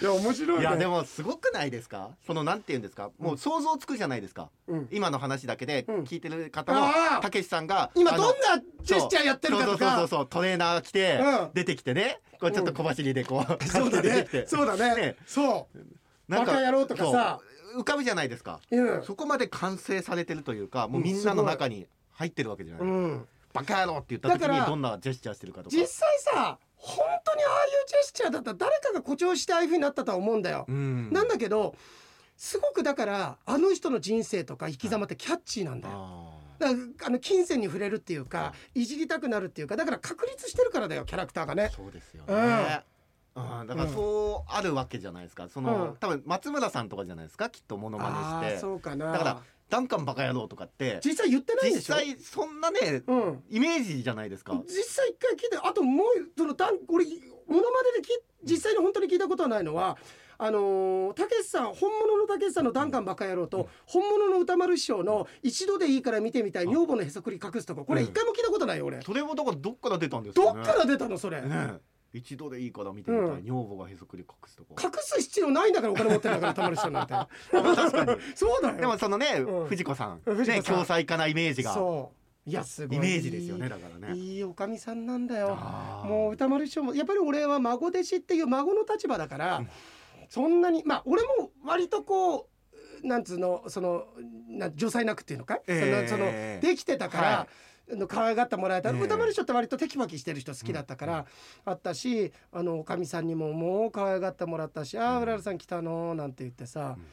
[0.00, 0.62] いや面白いね。
[0.62, 2.10] いやでもすごくないですか？
[2.26, 3.10] そのなんて言うんですか？
[3.18, 4.88] もう想像つくじゃないですか、うん。
[4.90, 6.00] 今の話だけでうん。
[6.02, 11.50] 聞いてる方もたけしさんが今どんなジェスチャーやってるかとそうそうそうかそうトレーナー来て、うん。
[11.54, 12.20] 出てきてね。
[12.40, 14.08] こうちょっと小走りでこう、そうだね。
[14.08, 14.46] 出てきて。
[14.46, 14.96] そうだね。
[14.96, 15.16] ね。
[15.26, 15.78] そう。
[16.28, 17.40] なんバカ野郎とかさ。
[17.76, 19.04] 浮かぶじゃないですか、うん。
[19.04, 23.24] そこまで完成されてるというかもうみんなの中に入ってるわけじゃない、うん。
[23.52, 25.76] バカ野郎って言った時にどんなジェスチャーしてるかとか。
[25.76, 30.64] 実際さ本当にああいうジェスチャーだったら誰かが誇張してああいう風になったとは思うんだよ。
[30.66, 31.12] うん。
[31.12, 31.76] なんだけど
[32.36, 35.94] すごくだからあの人の人生とか生き様ってキャッチーなんだよ。
[35.94, 41.70] あだからあの金銭に触れるっていうかいじりたくなるっていうかだから確立してるからだよキャラクターがーね。
[41.74, 43.92] そうですよね、うん、だからうん。
[43.92, 45.48] そうあるわけじゃないですか。
[45.48, 45.96] その、うん。
[45.96, 47.50] 多分松村さんとかじゃないですか？
[47.50, 48.60] きっとモノマネして。
[48.60, 49.12] そうかな。
[49.12, 51.94] だからダンカンバカ野郎とかって実際言ってないんでしょ？
[51.94, 53.42] 実際そんなねうん。
[53.48, 54.60] イメージじゃないですか？
[54.66, 56.06] 実際一回聞いてあともう
[56.36, 57.04] そのダン俺
[57.46, 58.08] モノマネでき
[58.44, 59.96] 実際に本当に聞いたことはないのは。
[60.42, 69.02] あのーたけしさん本物のたけしさんの「ダンカンバカ野郎」と本物の歌丸師匠の「一度でいいから見てみたい女房のへそくり隠すとここれ一回も聞いたことないよ俺。
[69.02, 70.54] それもだからどっから出たんですかね？
[70.54, 71.42] どっから出たのそれ？
[71.42, 71.74] ね
[72.12, 73.44] 一度でいいから見てみたい、うん。
[73.44, 74.74] 女房がへそくり隠すとこ。
[74.82, 77.14] 隠す必要ないんだからお金持ってるんだからたまる人なんて。
[77.52, 78.20] 確かに。
[78.34, 78.76] そうだよ。
[78.76, 79.66] でもそのね、うん。
[79.66, 80.20] 藤子さん。
[80.24, 80.54] 藤子さん。
[80.56, 81.74] ね共済家なイメージが。
[81.74, 82.12] そ
[82.46, 82.50] う。
[82.50, 82.96] いやすごい。
[82.96, 84.18] イメージですよねだからね。
[84.18, 85.56] いいおかみさんなんだよ。
[86.04, 89.68] もう歌丸師匠もやっぱり俺は孫弟子っていう孫の立場だから、うん。
[90.28, 92.48] そんなにまあ俺も割とこ
[93.02, 94.06] うなんつうのその
[94.48, 96.08] な女才なくっていうのか、ええ。
[96.08, 97.46] そのそのできてたから、はあ
[97.96, 99.00] の可愛がってもらえた、ええ。
[99.00, 101.26] 歌丸師匠って割とテキパキしてる人好きだったから、
[101.64, 105.22] あったしあのおかみさんにももう可愛がってもらったし「ああうん。
[105.22, 107.06] うららさん来たの」なんて言ってさ、うん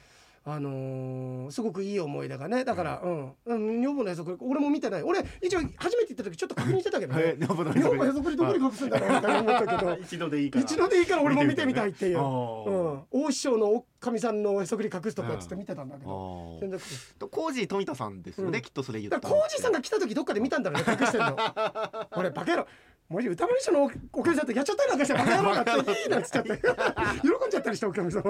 [0.50, 5.04] あのーすごくいい思い出がねだからうん、うん、女房のへそくり俺も見てない。
[5.04, 7.22] 俺一応初めて行った時ちょっと確認してたけどね。
[7.22, 9.98] え女房のへ女そくりどこに隠すんだろうみたいな思ったけど。
[10.02, 11.90] 一度でいいから一度でいいから俺も見てみたい。
[11.90, 16.60] っていう、あうーん、大師匠のおかみさんのへそくり隠すとこっつって見てたんだけあど、ー。
[16.62, 16.80] 全然。
[17.20, 18.64] とコージー富田さんですよね、うん。
[18.64, 21.36] きっとそれ言っだたから浩二さんが来た時どっかで見たんだろうね隠してんの。
[22.16, 22.68] 俺バカ野郎
[23.10, 23.86] もし歌丸師匠のお
[24.20, 26.50] おかみさんとやっちゃったりなんかしてバカ野郎だっていいなんつっちゃって。
[27.22, 28.24] 喜んじゃったりしておかみさん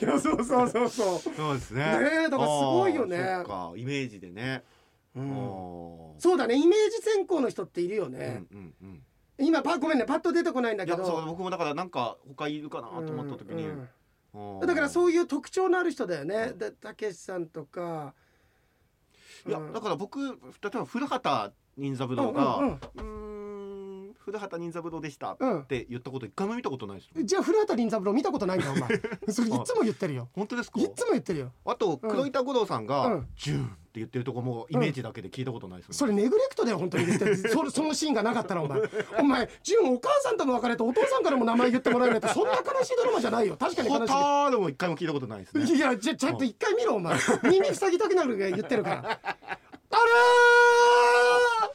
[0.00, 1.18] いやそうそうそうそう。
[1.18, 1.84] そうですね。
[1.84, 3.16] ねえだからすごいよね。
[3.16, 4.64] イメージでね、
[5.14, 5.26] うん。
[6.18, 6.54] そうだね。
[6.56, 9.02] イメージ先行の人っているようんね、うんうん。
[9.38, 13.88] 今パごめんねパッと出てこないんだいやけどそう僕もだからなんか他いるかなと思った時に、うんうん
[14.64, 16.52] だからそういう特徴のある人だよね。
[16.52, 18.14] でたけしさんとか。
[19.44, 19.72] いやうん。
[19.72, 23.19] だから僕例えば古畑任三郎がうんうんうーん
[24.24, 25.64] 古畑任三郎でしたっうん。
[25.64, 27.24] て言ったこと一回も見たことないですよ。
[27.24, 28.88] じゃあ古畑任三郎見たことないんだお前。
[29.32, 30.28] それいつも言ってるよ。
[30.34, 30.78] 本当ですか？
[30.80, 31.52] いつも言ってるよ。
[31.64, 37.36] あとうん黒板五郎さんがうん「ジューン」って言ってるとこもイメージだけで聞いたことないですそれネグレクトだよ本当に言ってる。
[37.48, 38.80] それそのシーンがなかったらお前。
[39.18, 43.56] お前純お母さんとも別れてお父さんからも名前言ってもらえないとそんな悲しいドラマじゃないよ。
[43.56, 44.50] 確かに悲しい。
[44.50, 45.64] でも一回も聞いたことないですね。
[45.64, 47.16] いやじゃちゃんと一回見ろお前。
[47.50, 48.96] 耳塞ぎたくなるが言ってるから。
[49.92, 51.70] あらー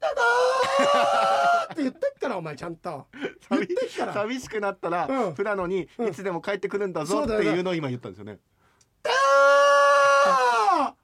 [0.00, 3.06] だだーって言ってっからお前ちゃんと。
[3.50, 4.12] 言ってっから。
[4.12, 5.34] 寂しくなったらうん。
[5.34, 6.08] 富良野にうん。
[6.08, 8.38] いつでも帰ってくるんだぞっていうのを今言ったんですよね。
[9.04, 10.94] あ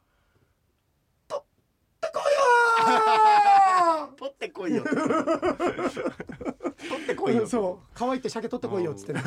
[1.29, 1.45] ーとっ
[2.01, 4.85] てこいよ取ってこいよ
[6.89, 9.23] 取ってこいよーそう可愛いって鮭取ってこいよっつってね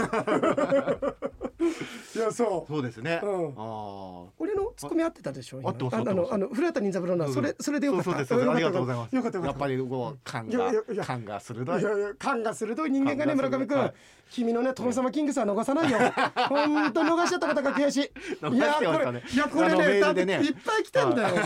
[2.16, 2.72] いやそう。
[2.72, 3.20] そうですね。
[3.22, 3.54] うん。
[3.58, 5.60] あ俺のツッコミ合ってたでしょ？
[5.64, 8.06] あのあの古畑任三郎のそれそれでよかった。
[8.06, 9.16] そうそうですありがとうございます。
[9.16, 9.54] よかったよかった。
[9.54, 11.06] やっぱりこう感がいやいやいや。
[11.06, 11.82] 感が鋭い。
[11.82, 13.94] いやいや感が鋭い人間がね村上君、はい。
[14.32, 15.98] 君のね殿様キングスは逃さないよ。
[16.48, 18.12] 本当逃しちゃったことが悔しい。
[18.42, 19.22] 逃しいやてましたね。
[19.22, 21.36] これいやこれねだっていっぱい来てんだよ。
[21.36, 21.38] い。
[21.38, 21.40] い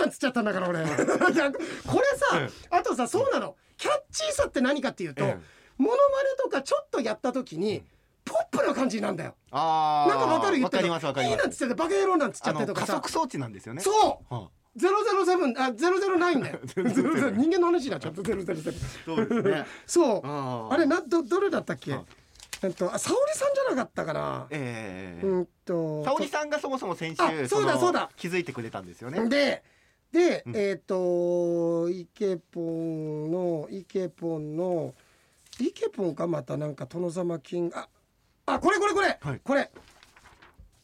[0.00, 0.80] なんつっちゃったんだから俺。
[0.82, 3.54] いやこれさあとさそうなの。
[3.76, 7.82] キャッチーさって何かっていうと、ええモノマネとかちょっとやった時に、
[8.24, 9.34] ポップな感じなんだよ。
[9.50, 10.58] あなんかわかる？
[10.58, 10.96] 言ってるいいな
[11.46, 12.86] んつっててバカ野郎なんつっちゃってとかさ。
[12.86, 13.80] 加速装置なんですよね。
[13.82, 13.90] そ
[14.30, 14.34] う。
[14.34, 18.78] はゼロゼロセブンあゼロゼロナインだよ007人間の話だちょっとゼロゼロセブン。
[18.78, 19.66] い そうですね。
[19.86, 20.20] そう。
[20.72, 21.92] あれなどどれだったっけ？
[21.92, 22.04] はい
[22.62, 24.46] えっとあ沙織さんじゃなかったかな。
[24.50, 26.04] ええうんと。
[26.04, 28.10] 沙織さんがそもそも先週あそうだのそうだ。
[28.16, 29.28] 気づいてくれたんですよね。
[29.28, 29.62] で
[30.12, 30.56] で、うん。
[30.56, 34.94] えっ、とイケポンのイケポンの
[35.58, 37.88] イケポンかまたなんか殿様金あ
[38.54, 39.40] あこれこれこれ、はい。
[39.42, 39.70] これ。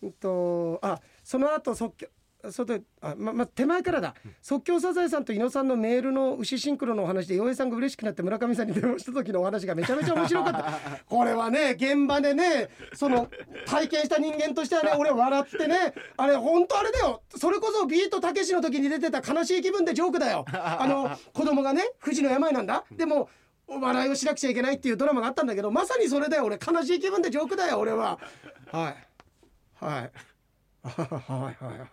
[0.03, 2.07] うんとあその後即興
[2.53, 10.73] 外あまま手前からだ、即興サザエさんと伊野さんのメールの牛シンクロのお話で洋平さんが嬉しくなって村上さんに電話した時のお話がめちゃめちゃ面白かった。
[11.09, 13.29] これはね現場でねその
[13.67, 17.23] 体験した人間としてはね俺笑ってねあれ本当あれだよ。
[17.37, 20.45] それこそビートたけしの時に出てた悲しい気分でジョークだよ。
[20.53, 22.85] あの 子供がね不治の病なんだ。
[22.93, 23.29] でも
[23.69, 26.59] お笑いをしなくちゃいけないっていうドラマがあったんだけどまさにそれだよ俺。
[26.65, 28.19] 悲しい気分でジョークだよ俺は。
[28.71, 29.85] はい。
[29.85, 30.11] はい。
[30.87, 31.89] はいはいはいはい。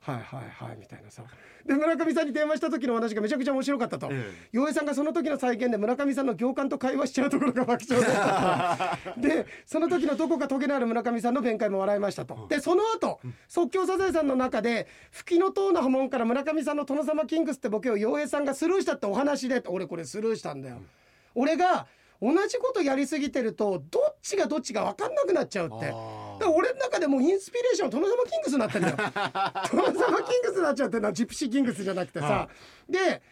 [0.00, 0.68] はいはいはい。
[0.68, 1.22] はいみたいなさ。
[1.64, 4.10] で村上さんに電話した時の話がめちゃくちゃ面白かったと。
[4.52, 9.20] 洋平、ええ、さんがその時の再現で村上さんの行間と会話しちゃうところが 爆笑だった。
[9.20, 12.46] でその時のどこかトゲのある村上さんの弁解も笑いましたと。
[12.50, 20.76] でその後即興サザエさんの中で吹きの塔の波紋から村上さんの殿様キングスってボケを洋平さんがスルーしたってお話で俺これスルーしたんだよ。
[20.76, 20.86] うん
[21.34, 21.86] 俺が
[22.22, 25.86] 同じことやりすぎてるとどっちがどっちが分かんなくなっちゃうって。
[25.86, 25.96] だか
[26.40, 28.96] ら俺の中でもうインスピレーション殿様キングスになってんだよ。
[29.72, 31.06] 殿様キングスになっちゃってるの。
[31.08, 32.48] はジプシーキングスじゃなくてさ、は
[32.88, 33.22] で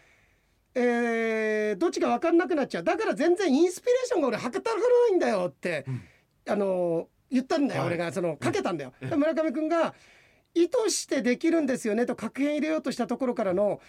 [0.74, 2.84] えーどっちか分かんなくなっちゃう。
[2.84, 5.84] だから全然インスピレーションが俺働かないんだよって、
[6.48, 7.88] あの言ったんだよ、はい。
[7.90, 9.94] 俺がそのかけたんだよ、で村上君が
[10.54, 13.80] 「意図してできるんですよね」と確変入れようとしたところからの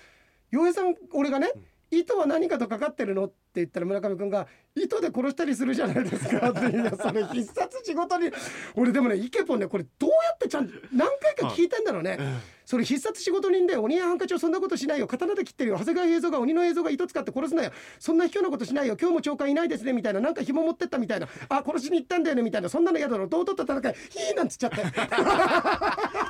[0.49, 1.51] 洋平さん俺がね、
[1.99, 8.31] 糸は何かとかかってるの?」って言ったら村上君が「糸で殺したりするじゃないですか」っていうそれ 必殺仕事に。
[8.75, 12.17] 俺でもねイケポンねこれどうやってちゃんと何回か聞いてんだろうね。
[12.65, 21.27] それ必殺仕事人で鬼やハンカチをそんなことしないよ刀で切ってるよ長谷川映像が鬼の映像が糸使って殺すなよそんな卑怯なことしないよ今日も長官いないですねみたいななんか紐持ってったみたいな。
[21.49, 24.77] あ殺しに行ったんだよねみたいなそんなの嫌だろ弟と戦いヒーなんつっちゃって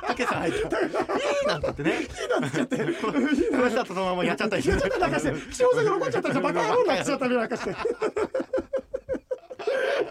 [0.06, 0.80] たけさん入った。
[0.80, 0.84] い
[1.44, 1.92] いなんだってね。
[2.02, 2.92] ヒーなんつっちゃって殺
[3.70, 5.32] したとそのままやっちゃったりやっちゃったな んかして。
[5.50, 7.70] 気象さん喜んじゃったじゃんバカ野郎なちゃったりなんかして。
[7.70, 7.74] い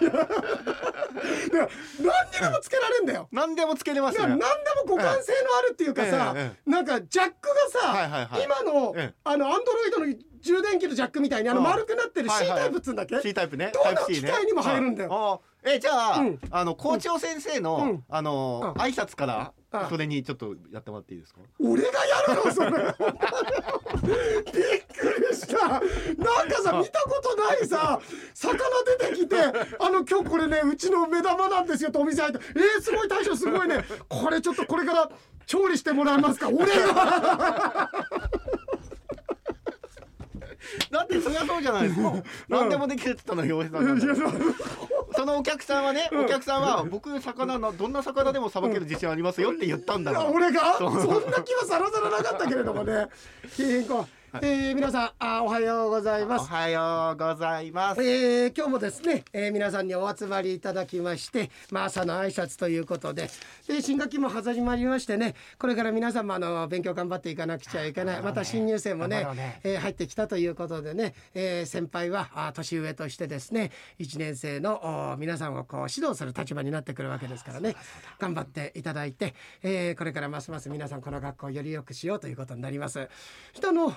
[0.05, 0.37] やだから
[1.99, 3.27] 何にでもつけられんだよ。
[3.31, 4.41] 何でもつけれます何でも
[4.87, 8.43] 互換性のあるっていうかさ、えなんかジャックがさ、はいはいはい。
[8.43, 9.13] 今の、ええ。
[9.23, 10.07] あのアンドロイドの
[10.41, 16.39] 充電器のジャックみたいにあのうん丸くなってるはい C はいタイプっつうんだっけ、C タイプねどのタイプ C ね機械にも入るんだよえじゃあ、うん。
[16.51, 18.03] あの校長先生の、うん。
[18.09, 18.81] あの、うん。
[18.81, 21.39] 挨拶からあそれにちょっとやってもらっていいですか？
[21.59, 22.51] 俺がやるの？
[22.51, 22.69] それ。
[22.71, 22.83] びっ
[24.87, 25.67] くりした。
[25.67, 27.99] なんかさ見たことないさ
[28.33, 28.53] 魚
[28.99, 29.35] 出てきて
[29.79, 32.39] あの今日これねうちの目玉なんですよとお店入って。
[32.55, 33.83] えー、すごい大将すごいね。
[34.09, 35.09] これちょっとこれから
[35.45, 36.49] 調理してもらえますか？
[36.49, 37.89] 俺が。
[40.89, 42.13] だってそりゃそうじゃないですか、
[42.47, 43.99] 何でもできるって言ったのよさん
[45.15, 50.77] そのお客さんはね、お客さんは僕魚のどんな魚でもさばける自信ありますよって言ったんだから、俺が？
[50.77, 51.01] そんな
[51.41, 53.07] 気はさらさらなかったけれどもね
[54.33, 56.41] 金庫えー皆さんあおはようございます。
[56.41, 58.01] おはようございます。
[58.03, 63.29] えー今日もですね、えー皆さんにお集まりいただきまして、まあ、朝の挨拶ということで
[63.67, 69.59] で新学期も始まりましてねこれから皆さんもあの勉強頑張っていかなくちゃいけないまた新入生もねね。
[69.63, 77.75] えー入ってきたということでね、えー先輩はあ年上としてですね1年生のお皆さんをこう指導する立場になってくるわけですからね
[78.19, 83.07] 頑張っていただいて、えーこれからますます皆さんこの学校をより良くしようということになります。
[83.53, 83.93] 下の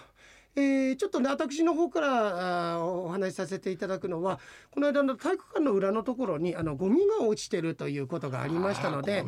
[0.56, 4.40] えーちょっとね私の方からお話しさせていただくのは
[4.70, 9.24] この間の体育館の裏のところにあのゴミが落ちてるということがありましたので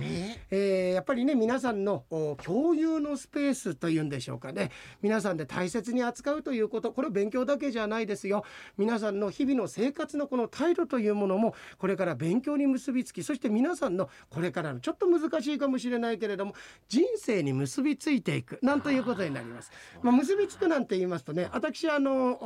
[0.50, 4.70] えーやっぱりね皆さんのお共有のスペースというんでしょうかね。
[5.02, 8.44] 皆さんで大切に扱うということこれ勉強だけじゃないですよ。
[8.78, 16.54] 皆さんの日々の生活のこの態度というものもこれから勉強に結びつきそして皆さんのこれからのちょっと難しいかもしれないけれども
[16.88, 19.70] 人生に結びついていくなんということになります。
[20.02, 22.36] まあ、結びつくなんて言いますとね私あの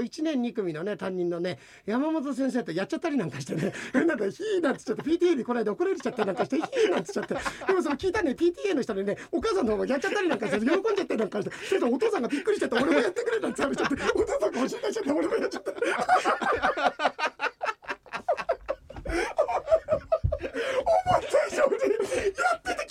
[0.00, 7.34] 1年2組のね担任のね山本先生とやっちゃったりなんかしてね なんか「ヒー」なんつちょっと PTA にこの間怒られちゃったりなんかして「ヒー」なんつちゃって
[7.66, 15.70] でもその聞いたね PTA の人にねお母さんの方がやっちゃったりなんかして喜んじゃったりなんかしてそれとお父さんがびっくりしちゃって俺もやってくれなんて言われちゃってお父さんが教えてちゃって俺もやっちゃった。
[15.70, 15.78] 思
[21.18, 21.94] った以上に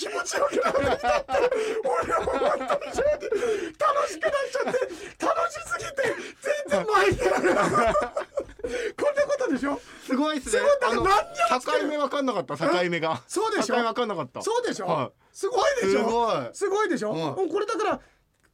[0.04, 1.32] やってて気持ちよくなってきたって
[1.84, 3.24] 俺は思った以上に
[3.80, 4.78] 楽しくなっちゃって
[5.26, 5.98] 楽しすぎて
[6.42, 7.94] 全然前に出られない。
[8.96, 10.38] こんなことでしょすごい。
[10.38, 10.80] っすねすごい。
[10.80, 15.12] だからあの境目分かんなかった境目がそうでしょ境目分かんなかったそうでしょ、はい。
[15.32, 15.60] すごい。
[15.82, 16.50] でしょすごい。
[16.54, 16.90] すごい。
[16.90, 18.00] でしょ、うんこれだから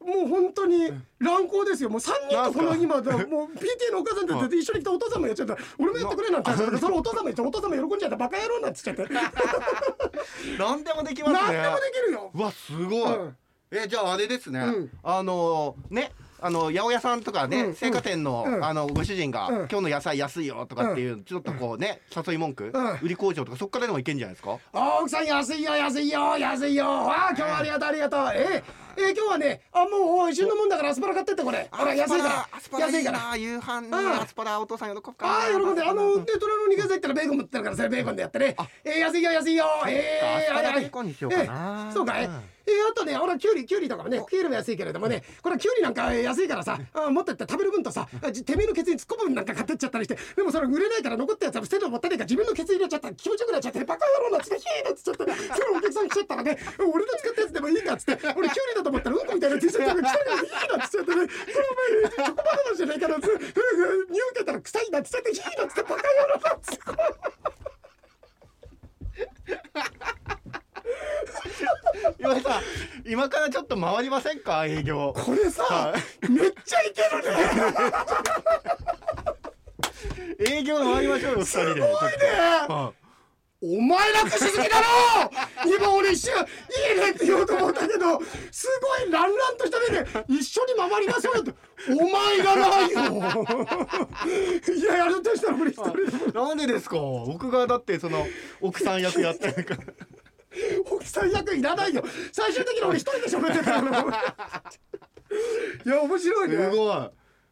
[0.06, 1.90] もう本当に乱行ですよ。
[1.90, 5.58] もう3人とこの今だもう PTA のお母さんと一緒に来たお父さんもやっちゃった。
[5.80, 6.78] 俺もやってくれなんて言った。
[6.78, 8.18] それお父さんも言ってお父さんも喜んじゃった。
[8.18, 9.14] バカ野郎なんて言っちゃって。
[10.60, 11.40] 何でもできますね。
[11.40, 12.32] 何でもできるよ。
[12.34, 13.38] うわすごい、うん。
[13.72, 14.92] えじゃああれですね、うん。
[15.04, 16.12] あのね
[16.46, 18.64] あの八百屋さんとかね、うん青果店の、うん。
[18.64, 19.56] あのご主人が、うん。
[19.56, 23.00] 今日の野菜安いよとかっていう、ちょっとこうね誘い文句、うん。
[23.02, 24.60] 売り工場とかそこからでもいけんじゃないですか？
[24.74, 26.86] あ奥さん安いよ安いよ安いよ。
[26.86, 28.20] あ今日はありがとうありがとう。
[28.36, 31.68] えー、えー、今日はねあもう旬のもんだからアスパラ買ってってこれ。
[31.72, 32.48] ほら安いから。
[32.52, 33.20] アスパラ安いから。
[33.30, 34.22] な夕飯にうん。
[34.22, 35.82] アスパラお父さん喜ぶかああ喜んで。
[35.82, 36.26] あのうん。
[36.26, 38.54] で隣の肉屋さん行ったらベーコン持ってるからそれベーコンでやってね。
[38.58, 39.66] あえー、安いよ安いよ。
[39.88, 41.88] えー、あれベーコンにしようかな。
[41.88, 63.38] えーそうかい、うんえー、あとねほらキュウリキュウリとかもねキュウリも安いけれどもねこれキュウリなんか安いからさあ持ってって食べる分とさてめえのケツに突っ込む分なんか買ってっちゃったりしてでもそれ売れないから残ったやつは捨てるのもったいないから自分のケツ入れちゃったら気持ちよくなっちゃってバカ野郎なんつってヒーなんつっちゃってそれお客さん来ちゃったらね俺の使ったやつでもいいかっつって俺キュウリだと思ったらうんこみたいな T シャツが来たからヒーなんつっちゃってねこれお前チョコバナナじゃないかなっつって
[64.10, 66.02] 匂いけたら臭いなんつっちゃってヒーなんつってバカ野
[66.34, 66.86] 郎なんつって
[72.20, 72.62] 岩井さん
[73.08, 74.66] 今からちょっと回りませんか？
[74.66, 75.14] 営業。
[75.16, 75.94] これさ、は
[76.28, 77.22] めっちゃいける
[80.50, 80.58] ね。
[80.60, 81.74] 営業回りましょうよ二人で。
[81.74, 81.88] すごいね。
[82.68, 82.94] は
[83.62, 84.86] お前楽しすぎだろ！
[85.66, 86.42] 今俺一瞬い
[86.98, 88.68] いねって言おうと思ったけどす
[89.02, 91.54] ごいランランとした目で一緒に回りましょうよって。
[91.90, 93.00] お前がないよ。
[94.76, 95.94] いややるとしたら俺一人
[96.40, 96.98] なんでですか？
[96.98, 98.28] 僕がだってその
[98.62, 99.82] 奥さん役やってるから
[101.06, 102.04] 奥さん役いらないよ。
[102.32, 104.00] 最終的に俺一人で喋ってたから
[105.86, 106.58] いや面白いね。
[106.58, 107.10] すごい。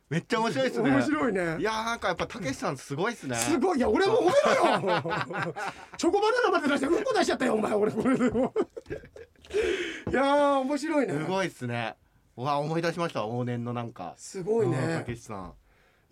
[0.10, 0.90] めっちゃ面白いですね。
[0.92, 1.58] 面白いね。
[1.60, 3.36] いやーなんかやっぱたけしさんすごいですね。
[3.36, 3.78] すごい。
[3.78, 4.32] いや俺も褒め
[4.82, 5.14] ろよ。
[5.98, 7.74] チョコバナナまで出してうんこ出しちゃったよお前。
[7.74, 8.54] 俺これでも。
[10.12, 11.14] いやー面白いね。
[11.14, 11.96] すごいですね。
[12.36, 13.22] うわ思い出しました。
[13.22, 14.16] 往年のなんか。
[14.18, 15.54] すごいうんたねけしさん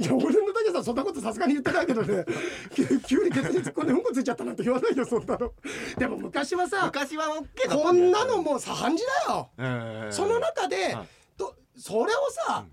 [0.01, 2.25] いや俺のたけさんそんなことさすがに言ってないけどね。
[2.73, 5.53] 急急にケツに突っ込んでうんこついちゃったなんて言わないよそんなの。
[5.97, 9.49] でも昔はさ昔は OK だこんなのももうさ半時だよ。
[10.11, 12.65] その中で、はいとそれをさ、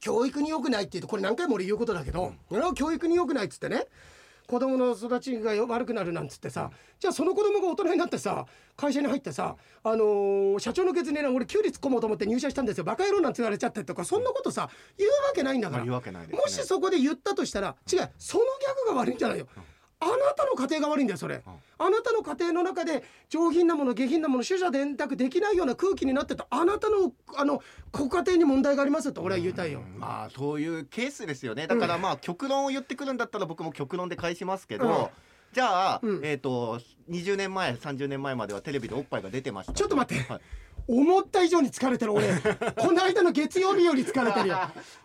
[0.00, 3.86] 教育に良くないって言うとこれ何回も俺言うことだけど、俺は教育に良くないっつってね
[4.50, 12.84] 子供の育ちが悪くなるなんつってさ、じゃあその子供が大人になってさ会社に入ってさ、あのー社長のケツにね俺給料突っ込もうと思って入社したんですよ。
[12.84, 16.38] バカ野郎なんて言われちゃってとかそんなことさ言うわけないんだから、まあ言うわけないですね。
[16.38, 18.44] もしそこで言ったとしたら違うその
[18.84, 19.46] 逆が悪いんじゃないよ。
[20.00, 21.42] あなたの家庭が悪いんだよそれ、
[21.78, 26.46] あなたの家庭の中で上品なもの下品なもの取捨選択できないような空気になってた。
[26.50, 31.66] あなたのあのご家庭に問題がありますと俺は言いたいよ、まあそういうケースですよね。
[31.66, 35.06] だからまあ極論を言ってくるんだったら僕も極論で返しますけど、うん。
[35.52, 36.24] じゃあ、うん。
[36.24, 39.72] えっ、と20年前30年前まではテレビでおっぱいが出てました。
[39.72, 40.24] ちょっと待って。
[40.32, 40.40] はい
[40.90, 42.26] 思った以上に疲れてる俺。
[42.76, 44.56] この間の月曜日より疲れてるよ。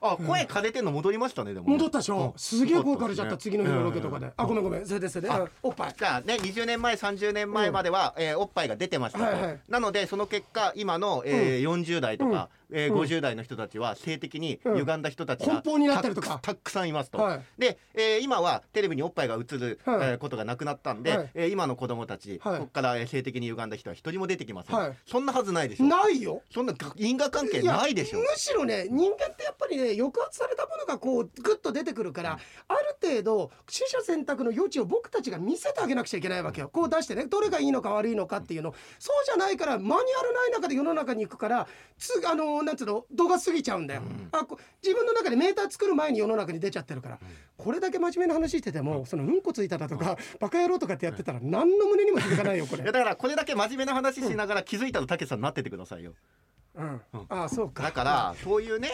[0.01, 1.67] あ声枯れてんの戻りましたねでも。
[1.67, 2.39] ね戻ったでしょ、うん。
[2.39, 4.85] すげえ声かれちゃった次の日のロケとかで、うんあごめんごめん。
[4.85, 5.93] それですね、うんおっぱい。
[5.97, 9.59] じゃあね20年前30年前までは、えーおっぱいが出てましたと、はいはい。
[9.69, 13.01] なのでその結果今の、えー40代とか、えーうん。
[13.01, 14.75] 50代の人たちは性的にうん。
[14.79, 16.39] 歪んだ人たちが奔放になってるとか。
[16.41, 17.41] たくさんいますと、はい。
[17.57, 20.09] で、えー今はテレビにおっぱいが映る、はい。
[20.11, 21.29] えーことがなくなったんで、はい。
[21.33, 22.59] えー今の子供たち、はい。
[22.59, 24.97] ここからえー性的に歪んだ人は一人も出てきません、はい。
[25.05, 25.85] そんなはずないでしょ。
[25.85, 26.41] ないよ。
[26.53, 28.19] そんな因果関係ないでしょ。
[28.19, 36.69] むしろね人間ってやっぱりね抑圧されたものがこうグッと出てくるから、ある程度取捨選択の余地を僕たちが見せてあげなくちゃいけないわけよ。
[36.69, 38.73] こう出してねどれがいいのか悪いのかっていうの。
[38.99, 47.19] そうじゃないからマニュアルない中で世の中に行くからつあのなんつうの度が過ぎちゃうんだよ、あこ自分の中でメーター作る前に世の中に出ちゃってるから、
[47.57, 52.83] これだけ真面目な話してても、そのうんこついただとか、バカ野郎とかってやってたら何の胸にも響かないよこれ。
[52.83, 52.91] いや。
[52.91, 56.13] だからこれだけ真面目な話しながら気づいたらたけしさんになっててくださいよ。
[56.75, 57.83] うん、ああそうか。
[57.83, 58.91] だからそういうね。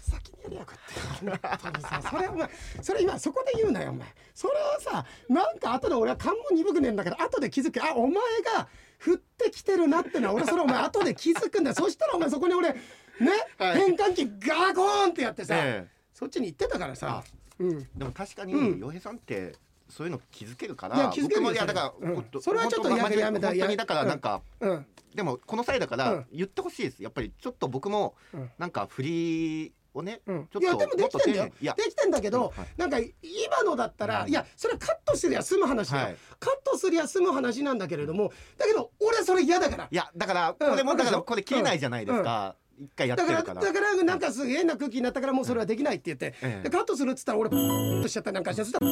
[0.00, 1.24] 先にやりやがって。
[1.24, 2.50] よ本当にさそれお前
[2.82, 4.06] それ今そこで言うなよお前。
[4.34, 7.82] それはさなんか後で俺は勘も鈍くねえんだから後で気づく。
[7.82, 8.14] あお前
[8.54, 8.68] が
[9.04, 11.74] 降ってきてるなってのは俺それお前後で気づくんだよ。
[11.74, 12.76] そしたらお前そこに俺
[13.20, 13.78] ね、はい。
[13.78, 15.88] 変換器ガーコーンってやってさ、ええ。
[16.12, 17.22] そっちに行ってたからさ。
[17.58, 17.88] うん。
[17.96, 18.78] でも確かにうん。
[18.78, 19.54] 洋平さんって
[19.88, 22.26] そういうの気づけるからいや気づけるいやだから、うん。
[22.40, 24.86] それはちょっとやめやめたや本当にだからなんか、うん。
[25.14, 26.00] でもこの際だかうん。
[26.18, 27.02] ら言ってほしいです。
[27.02, 28.50] やっぱりちょっと僕もうん。
[28.58, 30.46] なんか振りをね、うん。
[30.48, 31.52] ちょっといやでもできてんだよ。
[31.60, 32.68] できてんだけど、うんはい。
[32.76, 36.16] なんか今のだったら、うんいやそれカットすりゃ済む話だよ、はい。
[36.40, 39.88] カットすりゃ済む話なんだけれどもだけど俺それ嫌だから。
[39.88, 40.70] いやだからうん。
[40.70, 48.30] これもだからこれ切れないじゃないですか、一回やってだからるからだからなんかすげえ変な空気になったからもうそれはできないって言って、ええでカットするっつったら俺としちゃった。
[48.30, 48.86] りなんかしてそしたら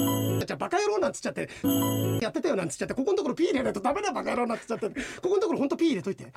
[0.47, 1.49] じゃあバカ野郎なんつっちゃって
[2.21, 6.33] やってたよなんつっちゃってここのところピー入れないとダメだよバカ野郎なんつっちゃってここのところほんとピー入れといて。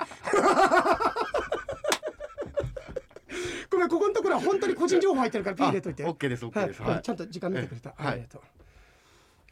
[3.70, 6.04] ごめんここのところは本当に個人情報入ってるからピー入れといて。
[6.04, 6.82] あ OK です OK です。
[6.82, 6.90] はい。
[6.92, 7.02] はい。
[7.02, 8.55] ちゃんと時間見てくれた、ありがとう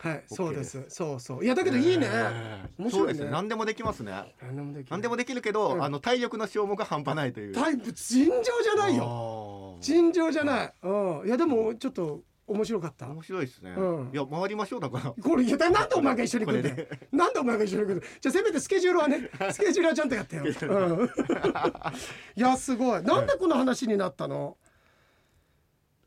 [0.09, 4.13] はいそうですそうそういやだけどいいね、えー面白いですね何でもできますね
[4.43, 10.73] 何でもできる何でもできるけど、うんあの体力の消耗が半端ないというタイプ尋常じゃないよよ尋常じゃない。
[10.83, 11.27] うん。
[11.27, 13.07] いやでもちょっと面白かった。
[13.09, 16.89] 面白いですね、うんいや回りましょうだからこれいやだなんでお前が一緒に来るんだよ。
[17.13, 18.03] なんでお前が一緒に来る。
[18.21, 20.45] じゃあせめてスケジュールはね、 スケジュールはちゃんとやってよ。
[20.45, 21.11] うん。
[22.37, 23.03] いやすごい。
[23.03, 24.57] なんでこの話になったの？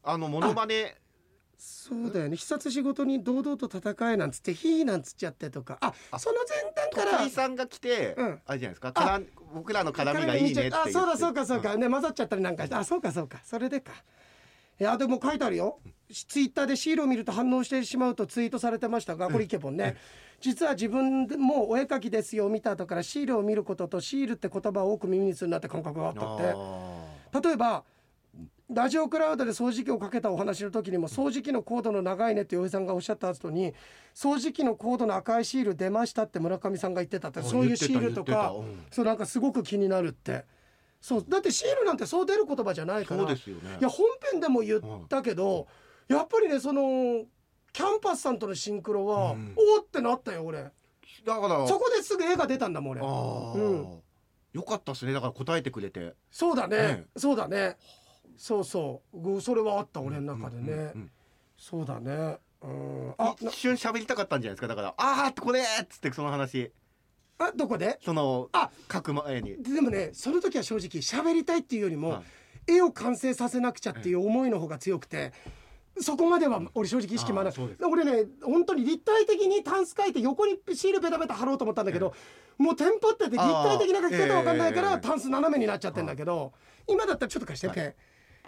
[0.04, 0.96] あのモノマネ
[1.58, 2.36] そうだよね。
[2.36, 5.78] 必殺仕事に堂々と戦えなんつってヒーなんつっちゃってとか。
[5.82, 7.18] あ、その前段から。
[7.18, 8.92] 徳井さんが来て、うんあれじゃないですか？
[8.92, 9.22] から
[9.54, 11.76] 僕らの絡みがいいねってあ、そうだそうかそうか。
[11.76, 12.76] ね混ざっちゃったりなんかして。
[12.76, 13.40] あ、そうかそうか。
[13.44, 13.92] それでか。
[14.80, 15.80] いやでも書いてあるよ。
[16.12, 19.96] ツイッターでシールを見ると反応してしまうとツイートされてましたが、これイケボンね。
[20.40, 26.54] 実は自分でもお絵描きですよを見た後からシールを見ることとシールって言葉を多く耳にするなって感覚があったって。
[26.56, 27.84] あ例えば
[28.70, 33.74] ラジオクラウドで掃除機をかけたお話の時にも掃除機のコードの長いねって洋井さんがおっしゃった後に
[34.14, 38.84] 掃除機のコードの赤いシール出ましたって村上さんが言ってたってあそういうシールとかうん。
[38.92, 40.44] そうなんかすごく気になるって
[41.00, 43.22] そうだってシールなんてそう出る言葉じゃないーから。
[43.22, 43.78] そうですよね。
[43.80, 45.68] いや本編でも言ったけど、
[46.08, 47.26] やっぱりねその
[47.72, 49.54] キャンパスさんとのシンクロは、うん。
[49.56, 50.64] おーってなったよ俺。
[50.64, 50.72] だ
[51.40, 54.02] からそこですぐ絵が出たんだもん俺うん。
[54.54, 55.14] よかったですね。
[55.14, 56.16] だから答えてくれて。
[56.32, 57.06] そうだね、え。
[57.16, 57.78] そうだね
[58.38, 59.20] そうそう。
[59.20, 61.12] ごそれはあった俺の中でね、うんうんうん
[61.58, 62.38] そうだね。
[62.62, 63.14] うん。
[63.18, 64.68] あ一瞬喋りたかったんじゃないですか？
[64.68, 66.72] だから「ああこれ!」っつってその話。
[67.40, 68.00] なあどこで？
[68.06, 69.62] そのあ書く前に。
[69.64, 72.24] でもねその時は正直喋りたいっていうよりも、は
[72.68, 72.74] い。
[72.74, 75.34] 絵を完成させなくちゃっていう思いの方が強くて。
[76.00, 77.84] そこまでは俺正直意識まだうです。
[77.84, 82.14] 俺ね本当に立体的にタンス書いて横にシールペタペタ貼ろうと思ったんだけど、
[82.60, 86.54] もうテンポってて立体的な書き方わかんないから、タンス斜めになっちゃってんだけど、
[86.88, 87.94] 今だったらちょっと貸してペン、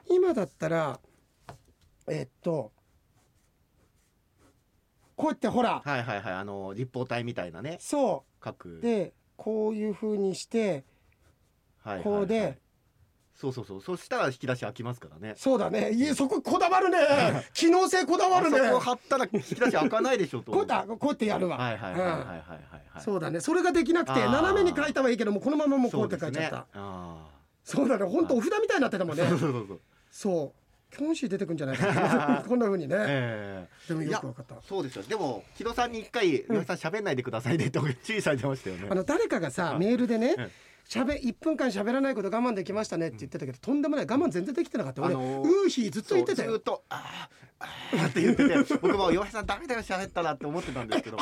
[0.09, 0.99] 今だったら
[2.07, 2.71] えっと
[5.15, 7.77] こうやってほら、はいはいはいあの立方体みたいなね。
[7.81, 8.77] そ書く。
[8.77, 10.85] うでこういう風にして
[11.83, 12.03] はいはいはい。
[12.03, 12.57] こうで
[13.35, 13.81] そうそうそう。
[13.81, 15.33] そしたら引き出し開きますからね。
[15.35, 15.91] そうだね。
[15.91, 16.97] いやそここだわるね。
[17.53, 20.53] 機能性こだわあそるねこ貼ったら引き出し開かないでしょと。
[20.53, 23.01] こうやってこうやってやるわ、はいはいはいはいはいうんはいはい。
[23.01, 23.41] そうだね。
[23.41, 24.31] それができなくてあー。
[24.31, 26.55] 斜めに書いたはいいけどもこのままもうこうやって書いちゃった。
[26.55, 27.27] そうあ
[27.65, 28.05] そうだね。
[28.05, 29.23] 本当お札みたいになってたもんね。
[29.23, 29.81] ーそうそうそうそう
[30.11, 30.59] そう。
[30.95, 31.85] キョンシー出てくんじゃないか。
[31.93, 32.95] な こんな風にね。
[32.97, 33.87] ええ。
[33.87, 34.55] でもよくわかった。
[34.67, 35.03] そうですよ。
[35.03, 38.87] でも木戸さんに一回「岩井さん喋んないでくださいね」って注意されてましたよね。
[38.89, 39.79] あの誰かがさはい。
[39.79, 40.49] メールでねえ
[40.87, 45.03] しゃべ1分間喋らないこと我慢できましたねって言ってたけどとんでもない我慢全然できてなかった。
[45.03, 46.53] 俺、あのーウーヒーずっと言ってたよ。
[46.53, 51.17] ずっと「あーあー」って言ってて僕も岩井さんダメだよ喋ったらって思ってたんですけど。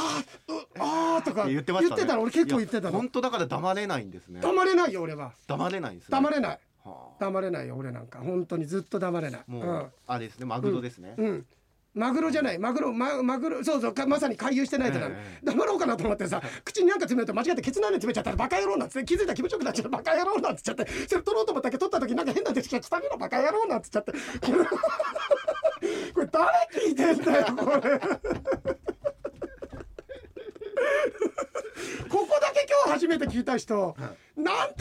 [0.80, 2.06] あーとか言ってましたね。
[2.06, 2.92] たの俺結構言ってたの。
[2.92, 4.40] 本当だから黙れないんですね。
[4.40, 5.34] 黙れないよ俺は。
[5.48, 6.12] 黙れないんですね。
[6.12, 6.52] 黙れない。
[6.52, 6.60] はあ
[7.20, 8.20] 黙れないよ俺なんか。
[8.20, 9.42] 本当にずっと黙れない。
[9.48, 11.46] もう、あれですねマグロですね、うん、うん、
[11.94, 12.60] マグロじゃない。
[12.60, 15.08] マグロママグロそうそうかまさに回遊してないとな。
[15.08, 15.46] る、ええ。
[15.46, 20.86] 黙ろうかなと思ってさ口になんか詰めると間違ってケツの穴に詰めちゃったらバカ野郎なんつって気づいたら気持ちよくなっちゃってバカ野郎なんつっちゃって。
[21.08, 21.78] それ取ろうと思ったけ？
[21.78, 24.12] ど取った時なんか変な出てきちゃって下にのバカ野郎なんつっちゃって。
[26.14, 26.46] これ誰
[26.88, 28.00] 聞いてんだよこれ。
[32.10, 34.18] ここだけ今日初めて聞いた人、なんて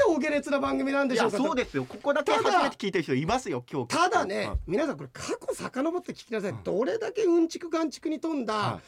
[0.09, 1.37] お下劣な番組なんでいしょうか。
[1.37, 1.85] そうですよ。
[1.85, 4.59] ここだけ初めて聞いてる人いますよ今日ただね、はい。
[4.67, 8.81] 皆さんこれ過去遡って聞きなさい、どれだけうんちくがんちくに富んだは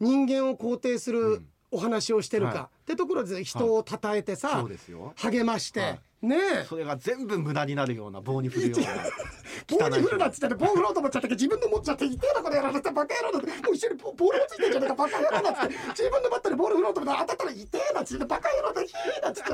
[0.00, 1.46] 人間を肯定すうるん。
[1.72, 5.12] お話をしてるか、はってところで人を称えてさ、そうですよ。
[5.16, 6.64] 励まして、はねえ。
[6.64, 8.86] それが全部無駄になるような棒に振るような
[9.90, 15.74] 棒に振るなっいつってね棒振ろうと思っちゃったけど自分の持っちゃって痛えなこの野郎だってバカ野郎だってもう一緒にボボールもついてんじゃねえかバカ野郎だっつって。
[15.88, 19.52] 自分のバットにボール振ろうと思ったら当たったら痛えなっつってバカ野郎だヒーなっつって。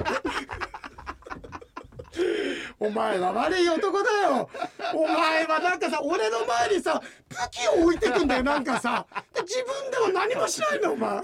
[2.79, 4.49] お前は悪い男だよ。
[4.95, 9.07] お前はなんかさ俺の前にさ武器を置いてくんだよなんかさ。
[9.35, 11.19] で自分では何もしないのお前。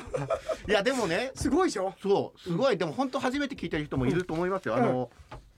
[0.68, 1.32] いやでもね。
[1.34, 1.94] すごいでしょ？
[2.02, 5.10] そうすごい、でも本当初めて聞いてる人もいると思いますよ、あの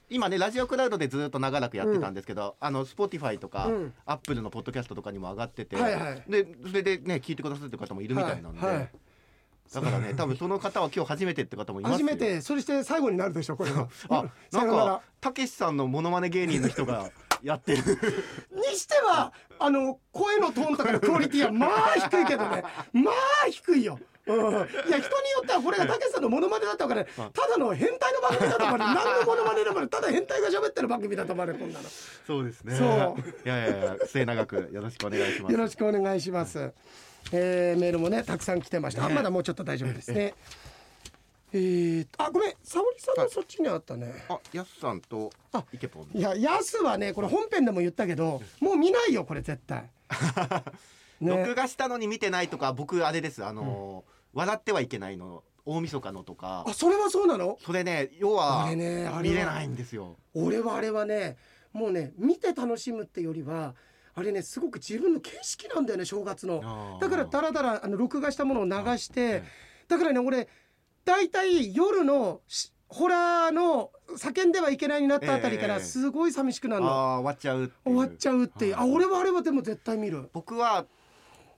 [0.08, 3.94] 今ねラジオクラウドでずっと長らくやってたんですけど、あの Spotify とか、うん。
[4.06, 6.24] アップルのポッドキャストとかにも上がってて、はいはい。
[6.28, 8.90] でそれでね聞いてくださってる方もいるみたいなんで、はいはい
[9.72, 11.98] だからね多分その方は今日初めてって方もいますよ。
[11.98, 13.88] 初めてそれして最後になるでしょこれは。
[14.08, 17.10] あなんかたけしさんのモノマネ芸人の人が
[17.42, 17.82] やってる。
[18.54, 22.64] にしてはあの声のトーンとかのクオリティは まあ低いけどね。
[22.92, 23.98] まあ低いよ。
[24.26, 25.00] うん、いや人によ
[25.42, 31.88] ってはこれがたけしさんのモノマネだったから、ただの変態の番組だと思われ何のモノマネでもただ変態が喋ってる番組だと思われるこんなの。
[32.26, 32.76] そうですね。
[32.76, 32.88] そう。
[32.88, 35.52] いやいやいや末永くよろしくお願いします。
[35.52, 36.72] よろしくお願いします、
[37.32, 40.34] えーメールもねたくさん来てました、あまだもうちょっと大丈夫ですね。
[41.52, 42.04] えー。
[42.04, 44.24] とあごめん沙織さんのそっちにあったね。
[44.28, 49.90] あやすさんとあイケポンいやヤスはねこれ本編でも言ったけどもう見ないよこれ絶対。
[51.20, 53.44] 録画したのに見てないとか僕あれです。
[53.44, 55.42] あのー笑ってはいけないの。
[55.66, 56.64] 大晦日のとか。
[56.66, 57.58] あそれはそうなの？
[57.60, 60.16] それね要はあれねあれは見れないんですよ。
[60.34, 61.36] 俺はあれはね
[61.72, 63.74] もうね見て楽しむってよりは
[64.14, 66.98] あれねすごく自分の景色なんだよね正月の。
[67.00, 69.42] だからだらだらあの録画したものを流してあ
[69.88, 70.48] だからね俺
[71.04, 78.76] 大体夜のしホラーの叫んではいけないになったあたりかええらすごい寂しくなるの、あー終わっちゃう終わっちゃうっていう。
[78.76, 78.92] あはい。
[78.92, 80.28] 俺はあれはでも絶対見る。
[80.32, 80.86] 僕は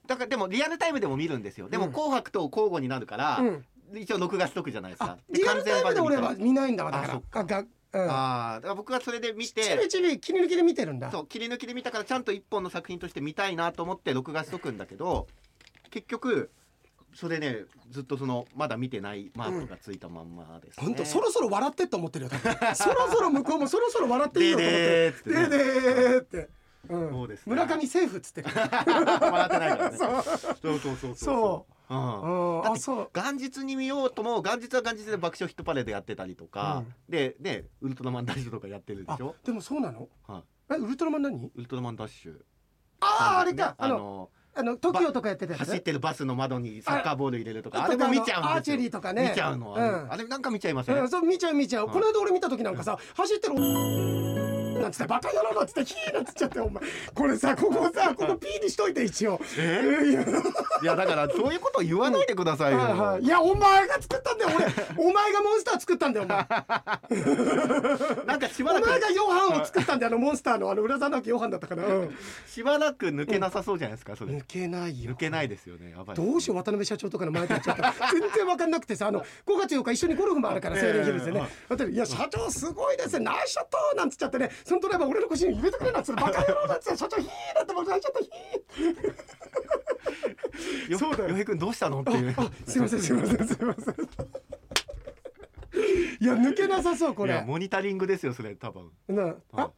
[0.07, 1.71] だからでもリアルタイムでも見るんですよ。
[1.71, 1.93] でもうん。
[1.93, 3.65] 紅白と交互になるから、うん。
[3.99, 7.41] 一応録画しとくじゃないですあかリアルタイムで俺は見ないんだわだから。
[7.41, 8.11] あうん。
[8.11, 11.11] あーだから僕はそれで見ちびてちび切り抜きで見てるんだ。
[11.11, 15.27] そう切り抜きで見たからちゃんと一本の作品として見たいなと思って録画しとくんだけど
[15.91, 16.51] 結局
[17.15, 22.31] それねずっとそのまだ見てないマークがついたまんまですね、本当そろそろ笑ってって思ってるよ
[22.75, 25.11] そろそろ向こうもそろそろ笑っていいよと思って。
[25.11, 26.49] でででーって、
[26.89, 27.11] うん。
[27.11, 27.55] そうですね。
[27.55, 28.43] 村上セーフっつって。
[28.43, 29.97] る 笑ってないからね。
[29.99, 30.23] そう
[30.63, 31.17] そうそうそう。
[31.17, 32.57] そううん。
[32.57, 32.63] うん。
[32.63, 33.11] だってあそう。
[33.15, 36.95] 元日に見ようとも元日は元日で爆笑ヒットパレードやってたりとか、うん。
[37.09, 40.09] でねウルトラマンダッシュとかやってるであしょ、でもそうなの？
[40.27, 40.39] は
[40.71, 41.51] い、えウルトラマン何？
[41.55, 42.37] ウルトラマンダッシュ。
[43.01, 43.75] あああれか。
[43.79, 45.67] あのあのあの TOKIO とかやってたやつ？
[45.67, 47.81] 走ってるバスの窓にサッカーボール入れるとか。
[47.81, 49.31] ああれも見ちゃうんアーチェリーとかね。
[49.31, 50.13] 見ちゃうの、うん。
[50.13, 51.95] あれなんか見ちゃいますね、うん、そう見ちゃう見ちゃう、はい。
[51.95, 53.55] この間俺見た時なんかさ走ってる
[54.83, 56.83] なんつってバカ野郎なんつってヒーなんつっちゃってお前。
[57.15, 59.41] これさここさここ P にしといて一応。
[59.59, 59.83] え？
[60.83, 64.67] いやだからそういうこと言わないでくださいよ、はいはい、いやお前が作ったんだよ俺。
[65.09, 66.39] お前がモンスター作ったんだよお前。
[68.27, 72.17] なんかしばらくお前がヨハンを作ったんだよあのモンスターのあの裏さんだっけヨハンだったから、うん。
[72.47, 74.33] しばらく抜けなさそうじゃないですかそれ。
[74.33, 75.13] 抜けないよ。
[75.13, 79.25] 抜けないですよねどうしよう渡辺社長とかの前でやっちゃった全然わかんなくてさあの5
[79.61, 81.41] 月8日一緒にゴルフもあるから青年ヒルズでね。
[81.41, 83.25] ええ渡辺いや社長すごいですね。
[83.25, 93.95] ナイスショットなんつっちゃってねそのドライバー俺の腰に入れてくれなんつってバカ野郎だっつって社長ヒーだって僕泣いちゃったヒーよそうだよよへくんどうしたのっていうあすいませんすいませんすいません
[96.21, 99.71] いや抜けなさそうこれいやモニタリングですよそれ多分なあ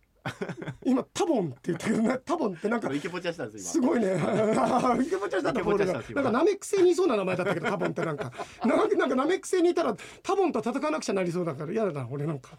[0.85, 4.13] 今タボンって言ったけどねタボンってなんかイケポチャしたんですすごいね。
[4.13, 5.93] あイケボチャしたんだボールが。
[5.93, 8.33] なんかナメック星にいそうな名前だったけどタボンってなんか。
[8.65, 12.53] なんかなんかナメック星にいたらタボンと戦わなくちゃなりそうだから嫌だな俺なんか。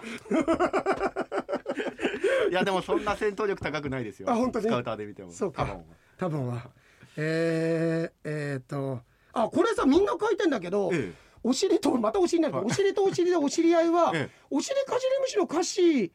[2.46, 4.30] 今いやでもそんな戦闘力高くないですよ。
[4.30, 4.66] あ本当に？
[4.66, 5.32] スカウターで見ても。
[5.32, 5.78] そうか。
[6.18, 6.48] 多分。
[6.48, 6.70] は。
[7.18, 9.00] えー、えー、と
[9.34, 10.90] あこれさみんな書いてんだけど。
[10.94, 11.14] え
[11.48, 14.36] お尻とまたお尻になる、お尻とお尻でお知り合いは、ええ。
[14.50, 16.12] お尻かじり虫の歌詞に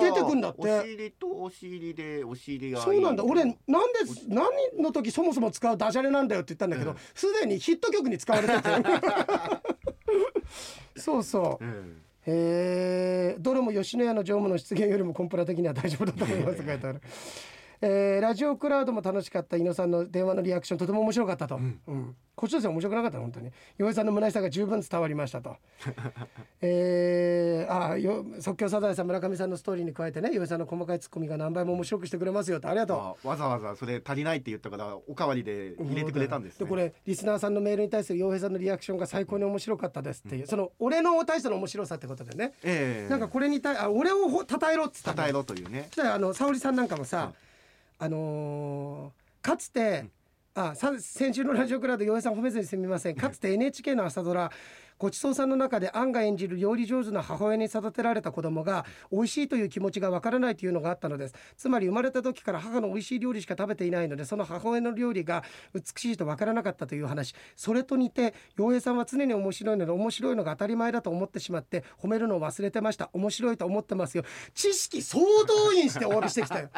[0.00, 0.60] 出てくんだって。
[0.60, 2.84] お尻とお尻でお尻がいい。
[2.84, 3.24] そうなんだ。
[3.24, 3.58] 俺なんで
[4.28, 4.46] 何
[4.80, 8.70] の時そもそも使うダジャレなんだよって言ったんだけどすで、にヒット曲に使われてて。
[11.00, 11.64] そうそう。
[11.64, 17.00] ええーどれも吉野家の常務の出現よりもコンプラ的には大丈夫だと思いますと書いてある。
[17.84, 22.16] えーラジオクラウドも楽しかった井野さんの電話のリアクションとても面白かったと、うん。
[22.36, 23.24] こっちとしては面白くなかったの。
[23.24, 25.56] 本当に岩井さんの虚しさが十分伝わりましたと。
[26.62, 32.68] えー、あよ即興サザエさん村上さんのストーリーに加えてね岩井さんの細かいツッコミが何倍も面白くしてくれますよと。
[32.68, 33.26] ありがとう。
[33.26, 43.10] あわざわざそれ足りないって言ったからおかわりで入れてくれたんです、ね、これリスナーさんのメールに対する洋平さんのリアクションが最高に面白かったですっていう、その俺の対しての面白さってことでね、ええ。
[43.10, 45.22] なんかこれに対あ俺をほ称えろっつったの。
[45.22, 45.88] 称えろというね。
[45.98, 47.32] あの沙織さんなんかもさ、
[48.02, 50.06] あのーかつて、
[50.54, 53.14] あさ先週のラジオクラウド洋平さん褒めずにすみません。
[53.14, 54.50] かつて NHK の朝ドラ
[55.02, 61.34] ごちそうさんの中でアンが演じる料理上手な母親に育てられた子供が美味しいという気持ちがわからないというのがあったのです。
[61.56, 65.42] つまり生まれた時から母の美味しい料理しか食べていないのでその母親の料理が
[65.74, 67.34] 美しいとわからなかったという話。
[67.56, 73.10] それと似て洋平さんは常に面白いので面白いのが当たり前だと思ってしまって褒めるのを忘れてました。
[73.12, 74.22] 面白いと思ってますよ。
[74.54, 76.68] 知識総動員してお詫びしてきたよ。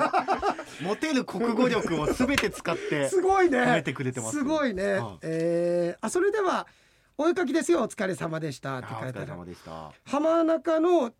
[0.80, 3.58] モテる国語力をすべて使ってすごいね。
[3.58, 6.66] 褒めてくれてますすごいね、はいえーあそれでは
[7.22, 7.82] お絵かきですよ。
[7.82, 8.78] お疲れ様でした。
[8.78, 9.32] って書いてある。
[10.06, 11.12] 浜中の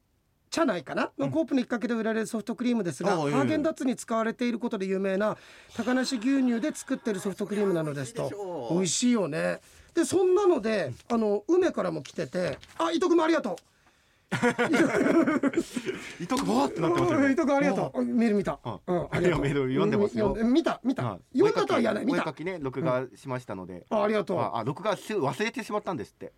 [0.48, 1.10] 茶内かな？
[1.18, 5.36] のコープの一角で売られるソフトクリームですが、ハーゲンダッツに使われていることで有名な
[5.76, 8.70] 高梨牛乳で作ってるソフトクリームなのですと。
[8.70, 9.60] 美味しいよね。
[9.94, 13.56] でそんなのであの梅からも来ててあ伊藤君もありがとう
[16.20, 17.18] 伊藤君わーってなってますよ。
[17.28, 18.04] 伊藤君ありがとう。
[18.04, 18.30] メー。
[18.30, 19.40] ル見た、あうん、ありがとう。
[19.42, 20.36] メール読んでますよ。
[20.36, 21.38] 見た見た、はい。
[21.38, 22.32] 読んだとは言わない見た。
[22.32, 24.38] きね録画しましたので、あありがとう。
[24.38, 26.32] ああ録画し忘れてしまったんですって。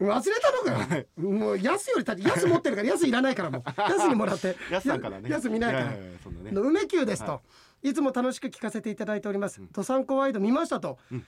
[0.00, 1.06] 忘れたのかよ。
[1.16, 3.62] もう安よりだって安持ってるから安いらないからもう。
[3.80, 4.56] 安にもらって。
[4.70, 5.30] やすさんからね。
[5.30, 6.60] 安見ないから。
[6.60, 7.40] 梅球ですと、、は
[7.82, 7.94] い。
[7.94, 9.60] つも楽しく聞かせていただいております。
[9.72, 11.26] ドサンコワイド見ましたと、うん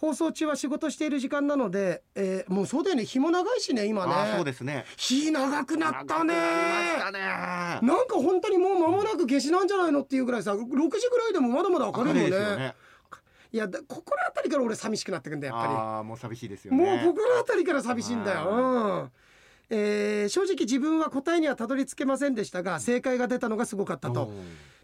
[0.00, 3.04] 放送中は仕事している時間なので、えーもうそうだよね。
[3.04, 4.12] 日も長いしね今ね。
[4.14, 4.84] あそうですね。
[4.96, 6.34] 日長くなったね。
[6.34, 12.74] なんか本当にもう間もなく夏至なんじゃないのっていうぐらいさ6時ぐらいでもまだまだ明るいもんね。
[13.50, 15.76] いやだここら辺りから俺寂しくなってくんだよやっぱり。
[15.78, 16.78] ああもう寂しいですよね。
[17.02, 18.48] もうここら辺りから寂しいんだよ。
[18.50, 18.54] う
[19.04, 19.10] ん。
[19.70, 24.30] えー正直自分は答えにはたどり着けませんでしたが正解が出たのがすごかったと。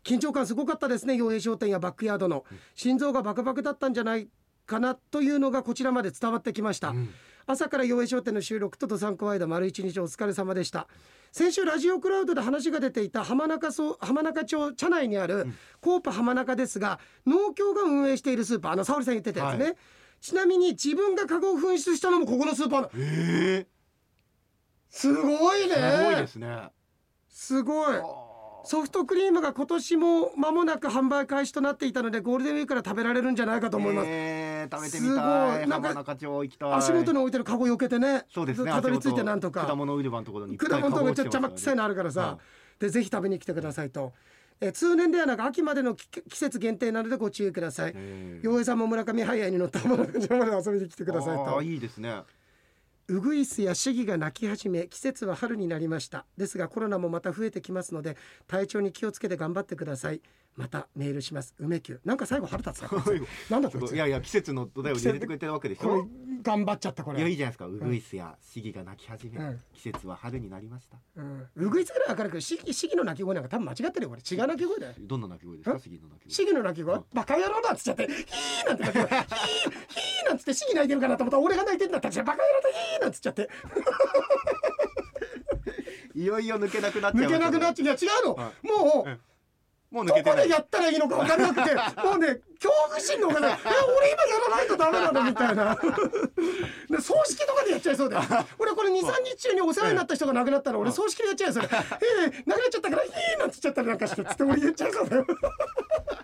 [0.03, 2.45] 緊張感すごかったですね洋平商店やバックヤードの。
[2.75, 4.29] 心臓がバクバクだったんじゃない
[4.67, 7.11] かなというのがこちらまで伝わってきました、うん。
[7.47, 10.89] 朝から洋平商店の収録とドサンコワイド丸一日お疲れ様でした。
[11.33, 15.49] 先週ラジオクラウドで話が出ていた浜中そ浜中町茶内にある
[15.81, 19.77] コープ浜中ですが農協が運営しているスーパーあの沙織さん言ってたやつね、はい。
[20.21, 23.67] ちなみに自分がカゴを紛失したのもここのスーパーなえ
[24.89, 25.75] すごいね。
[25.75, 26.69] ー、すごいですね。
[27.29, 27.97] すごい。
[28.65, 35.65] ソフトクリームが今年も間もなく販売開始となっていたのでゴールデンウィークから食べられるんじゃないかと思います、えー、食べてみすごたい。
[35.65, 38.25] いなんか浜中町行きたい足元に置いてるカゴ避けてね。
[38.33, 38.71] そうですね。
[38.71, 39.65] たどり着いてなんとか。
[39.67, 42.39] 果物売り場のところに果物とかちょっと邪魔くさいのあるからさ、は
[42.79, 44.12] でぜひ食べに来てくださいと、
[44.61, 47.93] えー通年ではなく秋までの季季節限定なのでご注意ください。
[47.95, 48.41] え。
[48.43, 52.23] ー洋平さんも村上ハイヤーに乗った浜中町まで遊びに来てくださいあとーいいですね。
[53.07, 56.25] ウグイスやシギが鳴き始め季節は春になりました。
[56.39, 60.23] ですがコロナもまた増えてきますので体調に気をつけて頑張ってください
[60.57, 61.52] またメールします。
[61.59, 62.82] 梅宮なんか最後腹立つ
[63.50, 66.07] なんだこいやいや季節の土台を入れてくれてるわけでしょ？
[66.42, 67.18] 頑張っちゃったこれ。
[67.18, 67.66] いやいいじゃないですか。
[67.66, 69.61] ウグイスやシギが鳴き始め、うん。
[69.72, 70.98] 季節は春になりました。
[71.16, 71.48] うん。
[71.57, 74.92] うぐいつぐらいわかるけどシギシギの鳴き声なんか多分間違ってるよこれ違う鳴き声だよ。
[75.00, 75.76] どんな鳴き声ですか？
[75.76, 76.30] えシギの鳴き声。
[76.30, 77.00] シギの鳴き声？
[77.12, 83.48] バカ野郎だっつっちゃってヒーなんて ヒーヒーなんつってシギ泣いてるかなと思ったら俺が泣いてんだったらバカ野郎だヒーなんつっちゃって。
[86.14, 87.86] いよいよ抜けなくなっちゃい抜けなくなっっちゃう。
[87.86, 88.34] いや違うの。
[88.34, 89.18] はもううん
[89.95, 90.49] もう抜どこけてない。
[90.49, 93.57] でやったらいいのか分かんなくて もうね恐怖心の方が え
[93.97, 95.78] 俺今やらないとダメなのみたいな。
[96.90, 98.24] で葬式とかでやっちゃいそうだよ。
[98.59, 101.55] 俺これ23日中にお世話になった人が亡くなったら俺葬式でやっちゃうよ。
[101.55, 101.76] それえ
[102.26, 105.26] え亡くなっちゃったから「いい」なんつっちゃったりなんかしてつって俺言っちゃいそうだよ。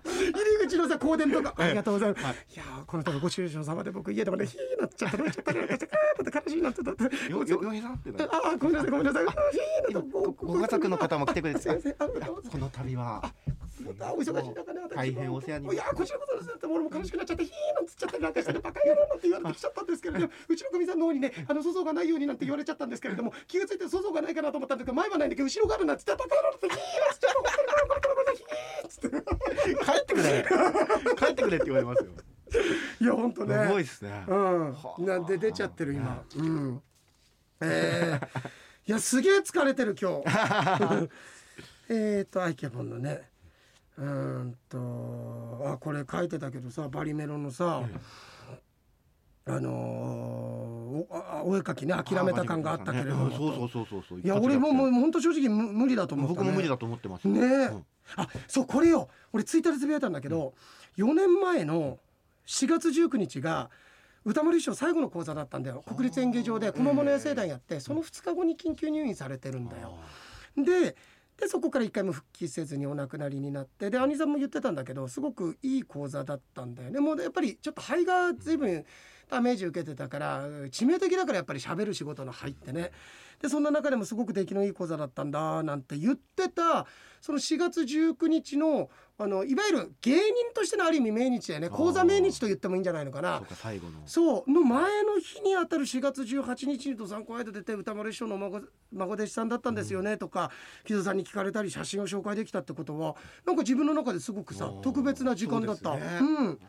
[0.04, 1.54] 入り口のさ香典とか。
[1.56, 2.22] ありがとうございます、
[2.54, 8.10] い、やーこの度ご愁傷様で僕家でもね「ひー」なっちゃった泣いちゃったりなんかしてあーだって悲しいなってだってよよよへさんって
[8.58, 9.24] ごめんなさいごめんなさい。
[9.24, 13.22] あーひーなってごご家族の方も来てくれてこの度は
[14.00, 14.88] あお忙しい中ね私も。
[14.96, 30.46] 大変お世話にいやこちらこそですって俺も悲しくなっちゃってヒーなんつっちゃったりなんかしてバカ野郎なんて言われてきちゃったんですけれどもうちのかみさんの方にねあの粗相がないようになんて言われちゃったんですけれども気がついて粗相がないかなと思ったんだけど前はないんだけど後ろがあるなんつってバカ野郎ってヒーなんつっちゃったこれこれこれこれヒーっつって帰ってくれ。
[31.16, 32.10] 帰ってくれって言われますよ。
[33.00, 33.54] いや本当ね。
[33.64, 34.24] すごいですね。
[34.26, 34.72] うん。
[34.72, 35.00] はあ。
[35.02, 36.22] なんで出ちゃってる今。
[36.36, 36.82] うん。
[37.60, 38.48] えー、
[38.88, 41.08] いやすげえ疲れてる今日。
[41.92, 43.29] えっとアイケボンのね
[44.01, 44.07] うー
[44.44, 47.82] んとあこれ書いてたけどさバリメロのさ、
[49.46, 54.20] あのーおあお絵描きね諦めた感があったけれども、うんそうそうそうそうそう。
[54.20, 57.28] いや俺ももう本当正直無無理だと思った、ね、僕も無理だと思ってます。
[57.28, 57.84] ねえ、うん。
[58.16, 59.09] あそうこれよ。
[59.32, 60.55] 俺ツイッターでつぶやいたんだけど、
[60.98, 61.98] 4年前の
[62.46, 63.70] 4月19日が
[64.24, 65.84] 歌丸師匠最後の講座だったんだよ。
[65.86, 69.96] 国立演芸場で小桃の野生団やってその2日後に緊急入院されてるんだよ。
[70.57, 70.96] で
[71.41, 77.01] でそこから一回も復帰せずにお亡くなりになってで兄さんも言ってたんだけどすごくいい講座だったんだよね。
[77.01, 78.84] もうやっぱりちょっと肺が随分
[79.30, 82.90] ダメージ受けてたから致命的だからやっぱり喋る仕事の肺ってね。
[83.40, 86.86] でそんな中でもすごく出来のいい講座だったんだなんて言ってた
[87.22, 90.20] その4月19日のあのいわゆる芸人
[90.54, 91.68] としてのある意味命日だよね。
[91.68, 93.36] 講座命日と言ってもいいんじゃないのかな。
[93.38, 94.00] そうか最後の。
[94.06, 94.50] そう。
[94.50, 98.62] の前の日にあたる4月18日に登山公園で出て歌丸師匠の孫
[98.92, 100.50] 孫弟子さんだったんですよねとか
[100.86, 105.90] 木戸さんに聞かれたり写真を紹介できたってことはなんか自分の中ですごくさ特別な時間だった。
[105.90, 106.06] そうね。
[106.20, 106.60] うん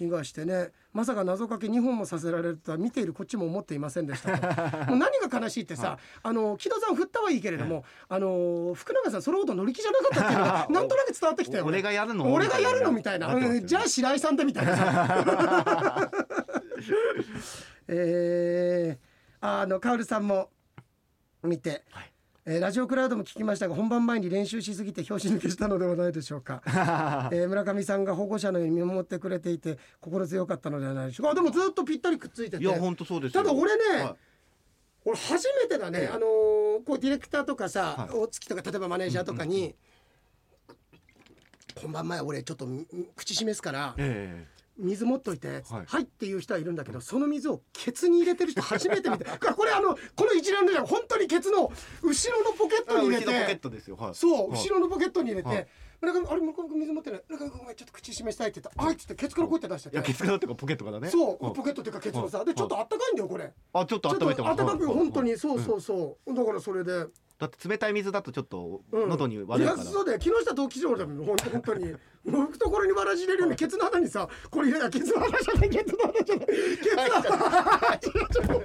[0.00, 4.46] 気がしてねまさか謎かけ2本もさせられるとは見ているこっちも思っていませんでしたと。
[4.90, 11.68] もう何が悲しいってさ、あの木戸さん振ったはいいけれども、あの福永さんそれほど乗り気じゃなかったっていうのが なんとなく伝わってきたよね。
[11.68, 12.32] 俺がやるの？
[12.32, 16.10] 俺がやるのみたいな、じゃあ 白井さんでみたいなさ。
[17.88, 20.48] えー、あのカオルさんも
[21.42, 22.09] 見て、はい
[22.52, 26.62] えーラジオクラウドも聞きましたが本番前に練習しすぎて拍子抜けしたのではないでしょうか、
[27.32, 31.30] えー村上さんが保護者のように見守ってくれていて心強かったのではないでしょうか。
[31.30, 32.64] あでもずっとぴったりくっついてて。
[32.64, 33.44] いや本当そうですよ。
[33.44, 34.16] ただ俺ね、は
[35.04, 36.08] 俺初めてだね、ええ。
[36.08, 38.16] あのーこうディレクターとかさ、はい。
[38.16, 39.76] 大月とか例えばマネージャーとかに、
[41.80, 42.84] 本番前俺ちょっとん
[43.14, 44.44] 口示すからえ
[44.80, 45.62] 水持っといて、はい。
[45.86, 49.24] はい、っていう人はいるんだけどその水をケツに入れてる人初めて見て
[49.56, 51.70] これあのこの一連のじゃ本当にケツの
[52.02, 53.96] 後ろのポケッえトに入れ後ろポケッてトですよ。
[53.96, 54.14] はい。
[54.14, 54.60] そう、はい。
[54.60, 55.68] 後ろのポケットに入れて、はい。
[56.00, 57.22] 村上あれ向こう水持ってない。
[57.28, 58.82] 村上ごめんちょっと口示したいって言った。
[58.82, 61.10] らあいっつってケツからこうやって出していやケてツからっていうかポケットからね。
[61.10, 62.46] そう、んポケットっていうかケツのさ、はい。
[62.46, 63.52] でちょっとあったかいんだよこれ。
[63.72, 65.30] あちょっとちょっと温めてます温かく本当に。
[65.30, 65.38] はい。
[65.38, 67.06] そうそうそう、だからそれで。
[67.38, 69.08] だって冷たい水だとちょっとうん。
[69.08, 69.78] 喉に悪いから。
[69.78, 70.18] やそうだよ。
[70.18, 71.94] 木下藤吉郎だもん本当に
[72.24, 75.70] 懐にわらじ入れるようにケツの穴にさこれ入れたケツの穴じゃない。
[75.70, 76.46] ケツの穴じゃない。
[76.46, 76.54] ケ
[76.86, 78.60] ツの穴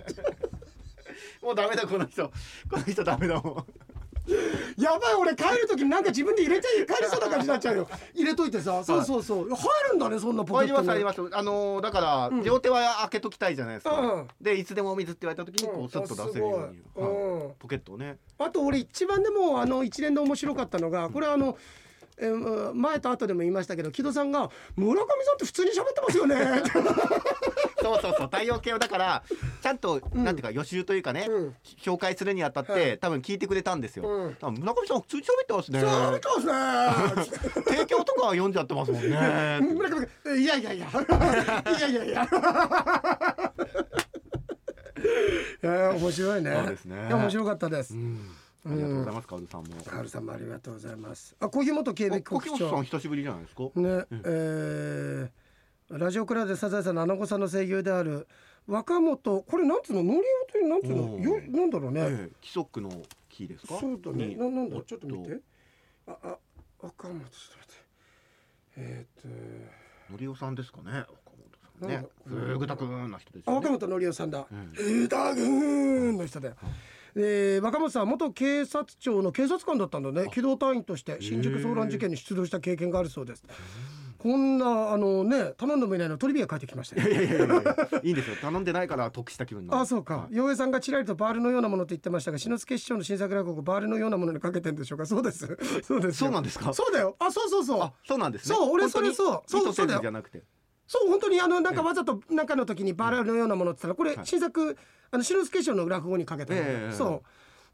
[1.41, 2.28] もうダメだこの人。
[2.70, 3.66] この人ダメだもん。
[4.82, 7.88] やばい俺帰る時になんか自分で入れちゃい帰りそうな感じになっちゃうよ。
[8.16, 8.84] 入れといてさ。
[8.84, 9.49] そうそうそう。
[9.49, 9.58] 入
[9.91, 12.43] るんだねそんなポケット入りますあのーだからうん。
[12.43, 13.93] 両手は開けときたいじゃないですうん。
[13.93, 16.82] かでいつでもお水って言われた時にこうスッと出せるように。
[16.95, 17.53] うん。
[17.60, 18.18] ポケットをね。
[18.39, 21.56] あと俺一番でもあの一連で面白かったのがこれあの、
[22.18, 26.36] えー前と後でも言いましたけど木戸さんが「村上さんって普通に喋ってますよね」
[27.82, 29.24] そうそうそう太陽系をだから
[29.61, 30.24] ちゃんとうん。
[30.24, 31.55] なんていうか予習というかねうん。
[31.84, 32.82] 紹介するにあたっはい。
[32.82, 34.07] て多分聞いてくれたんですよ。
[34.07, 34.36] うん。
[34.36, 35.80] 多分村上さん普通に喋ってますね。
[35.80, 37.63] 喋ってますね。
[37.66, 39.59] 提供とかは読んじゃってますもんね。
[39.74, 40.88] 村上君いやいやいや。
[40.88, 42.28] いやいやいや。
[45.63, 46.55] いや 面白いね。
[46.55, 47.07] そうですね。
[47.11, 47.93] 面白かったです。
[47.93, 48.32] うん
[48.66, 49.68] ありがとうございますカオルさんも。
[49.86, 51.36] カールさんもありがとうございます。
[51.39, 52.82] あ小木本警備局長。
[52.82, 53.63] ん久しぶりじゃないですか？
[53.63, 53.72] ね、
[54.11, 55.30] えー
[55.88, 58.28] ラジオクラウドでサザエさんのアナゴさんの声優である
[58.66, 62.89] 若本これなんつうのノリオというなんつうのよなんだろうね、ええ規則の
[63.30, 63.78] キーですか？
[63.80, 64.30] そうだね。
[64.30, 65.39] にななんだおちょっと見て。
[66.07, 66.38] ああ
[66.82, 67.76] 若本ちょっと待って。
[68.78, 71.05] えーっのりおさんですかね？
[71.07, 71.32] 岡
[71.80, 72.07] 本さんね。
[72.26, 73.55] ふぐたくんの人ですね。
[73.55, 74.47] 若本のりおさんだ。
[74.51, 75.03] うん。
[75.03, 75.45] うたぐー
[76.13, 76.55] んの人だよ。
[77.16, 80.28] で若本さんは元警察庁の警察官だったんだね。
[80.34, 83.43] 機動隊員として新宿騒乱事件に出動した経験があるそうです。
[84.18, 87.07] こんなあのね頼んでもいないのトリビア書いてきましたよ。
[87.07, 87.55] いやいやいやいや
[88.03, 88.36] いいんですよ。
[88.41, 90.28] 頼んでないから得した気分あそうか。
[90.30, 95.05] 洋平さんがちらりとバールのようなものと言ってましたが篠介市長の新作落語バールのようなものにかけてんでしょうか。
[95.05, 95.45] そうです。
[95.84, 96.26] そうですよ。
[96.26, 96.74] そうなんですか？
[96.74, 97.16] そうだよ。
[97.20, 97.82] あそうそうそう。
[97.82, 98.55] あそうなんですね。
[98.55, 99.41] そう俺それそう。
[99.47, 99.99] そうそうだよ。
[99.99, 100.43] ずじゃなくて
[100.88, 104.26] そう本当にあのなんかわざと中の時にバラのようなものって言ったらこれはい。
[104.26, 104.78] 新作
[105.12, 107.24] あの篠介師匠の落語にかけたの、ええそ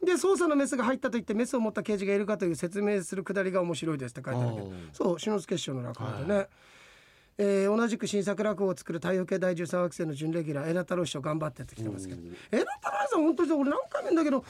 [0.01, 0.05] う。
[0.05, 6.47] で捜査のメスが入ったと言ってメスを持った刑事がいるかという説明するくだりが面白いですって書いてあるけどそう篠介師匠の落語でね、
[7.37, 12.21] えー同じく新作落語を作る太陽系第13惑星の準レギュラーエラ太郎師匠頑張ってって来てますけど。
[12.51, 14.43] エラ太郎さん本当に俺何回も言うんだけど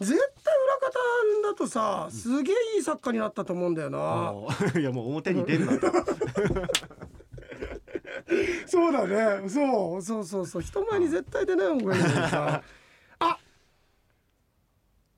[0.00, 4.34] 絶対裏方だとさすげえいい作家になったと思うんだよな。
[4.78, 5.86] いやもう表に出るなと
[8.66, 9.06] そうだ
[9.40, 9.48] ね。
[9.48, 10.02] そう。
[10.02, 10.62] そうそうそう。
[10.62, 12.62] 人前に絶対出ない方がいいのにさ。
[13.18, 13.38] あ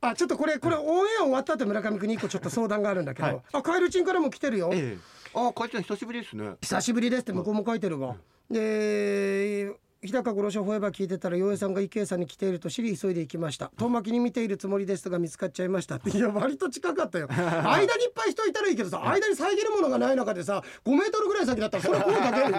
[0.00, 0.88] あちょっとこれこれオンエ
[1.18, 3.42] ア終わった後村上君に一個ちょっと相談があるんだけど、はい。
[3.52, 4.98] あカエルチンからも来てるよ、ええ。
[5.34, 6.52] あ会長久しぶりですね。
[6.60, 8.14] 久しぶりですって向こうも書いてるわ、
[8.48, 13.72] で日高五郎賞フォーエバー聞いてたら洋平さんが池江さんに来ていると知り急いで行きました。
[13.78, 15.96] 遠巻きに見ているつもりですが見つかっちゃいました。
[15.96, 17.26] っていや割と近かったよ。
[17.34, 22.56] 間にいっぱい人いたらいいけどさ間に遮るものがない中でさ5メートルぐらい先だったらそれは声かけるよ。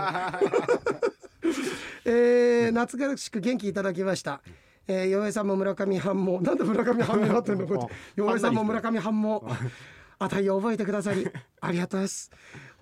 [2.06, 4.42] えー、懐かしく元気いただきました。
[4.88, 9.48] えー、洋平さんも村上藩も、なんで村上藩になってんの、こ洋平さんも村上藩も。
[10.22, 11.26] あたいを覚えてくださり、
[11.62, 12.30] ありがとうです。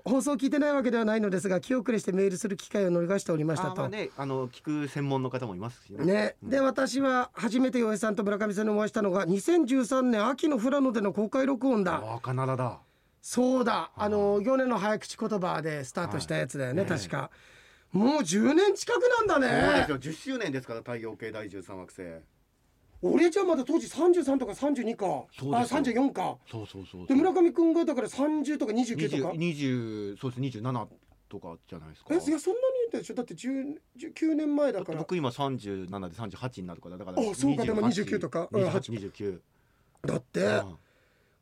[0.07, 3.73] 放送聞いてないわけではないのですが、気遅れしてメールする機会を逃しておりましたと。
[3.73, 6.05] あまあねあの聞く専門の方もいますしね。
[6.05, 11.95] ね、で私は初めて洋平さんと村上さんにお会いしたのが2013年秋の富良野での公開録音だ。
[11.95, 12.79] ああカナダだ。
[13.21, 13.91] そうだ。
[13.95, 16.89] あの行年の早口言葉でスタートしたやつだよね、はい。
[16.89, 17.29] 確か。
[17.91, 19.99] もう10年近くなんだそうですねよ。
[19.99, 22.36] 10周年ですから太陽系第13惑星
[23.01, 25.05] 俺じゃまだ当時33とか32か。
[25.05, 25.95] あそうです。
[25.95, 26.37] よ34か。
[26.49, 29.33] そうそうそうで村上君がだから30とか29とか。
[29.33, 30.57] 20 20そうです。
[30.59, 30.87] 27
[31.29, 32.07] とかじゃないですか。
[32.13, 32.59] えいやそんな
[32.91, 33.13] にでしょ？
[33.13, 33.77] だって10
[34.15, 34.97] 9年前だから。
[34.99, 37.63] 僕今37で38になるからだからあそうか。
[37.65, 38.47] でも29とか。
[38.51, 39.39] うん2829
[40.05, 40.61] だって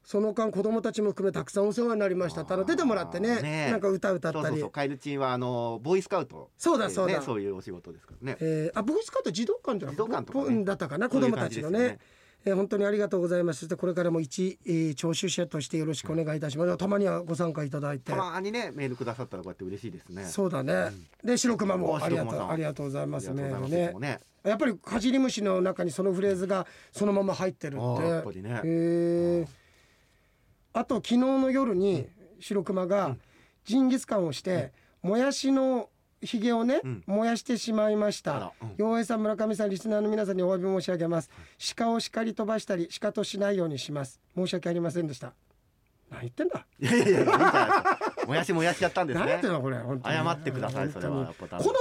[0.06, 2.42] その間子供たちも含めたくさんお世話になりました。
[2.42, 3.42] ってあの出てもらってね。
[3.42, 4.48] ねなんか歌歌ったり。
[4.48, 6.52] そうそうカエルチンはあのボーイスカウト。
[6.58, 7.22] そうだそうだ。
[7.24, 8.38] そういうお仕事ですからね。
[8.40, 10.64] えー、あボーイスカウト児童館じゃな児童館とかね。
[10.64, 12.00] だったかな子供たちのね感じですよね。
[12.00, 13.62] えー本当にありがとうございます。
[13.62, 18.12] そしてこれからも一、えー、聴取者としてよろしくお願いいたします、たまにはご参加いただいて。
[18.12, 20.26] たまにねメールくださったらこうやって嬉しいですね。
[20.26, 20.92] そうだね、
[21.24, 23.52] で白熊もおありがとうありがとうございますね。
[23.98, 24.20] ね。
[24.44, 28.08] やっぱりかじり虫の中にそのフレーズがそのまま入ってるって。
[28.08, 28.62] やっぱりね。
[28.64, 29.65] へー
[30.76, 32.08] あと昨日の夜に
[32.42, 33.16] 白熊が
[33.64, 35.90] ジンギスカンをして、もやしの
[36.22, 37.04] ひげをね、うん。
[37.06, 38.74] 燃やしてしまいましあたらうん。
[38.78, 41.30] 洋平さん村上さんリスナーの皆さんにお詫び申し上げます。
[41.78, 44.20] 鹿を叱り飛ばしたり鹿としないようにします。
[44.36, 45.34] 申し訳ありませんでした。
[46.12, 46.66] 何言ってんだ？
[46.80, 47.56] いやいやいやいいんじゃないです
[48.22, 49.26] かもやしもやしちゃったんですね。
[49.26, 50.16] 何言ってんのこれ本当に。
[50.16, 51.14] 謝ってくださいそれは。
[51.14, 51.74] このメールに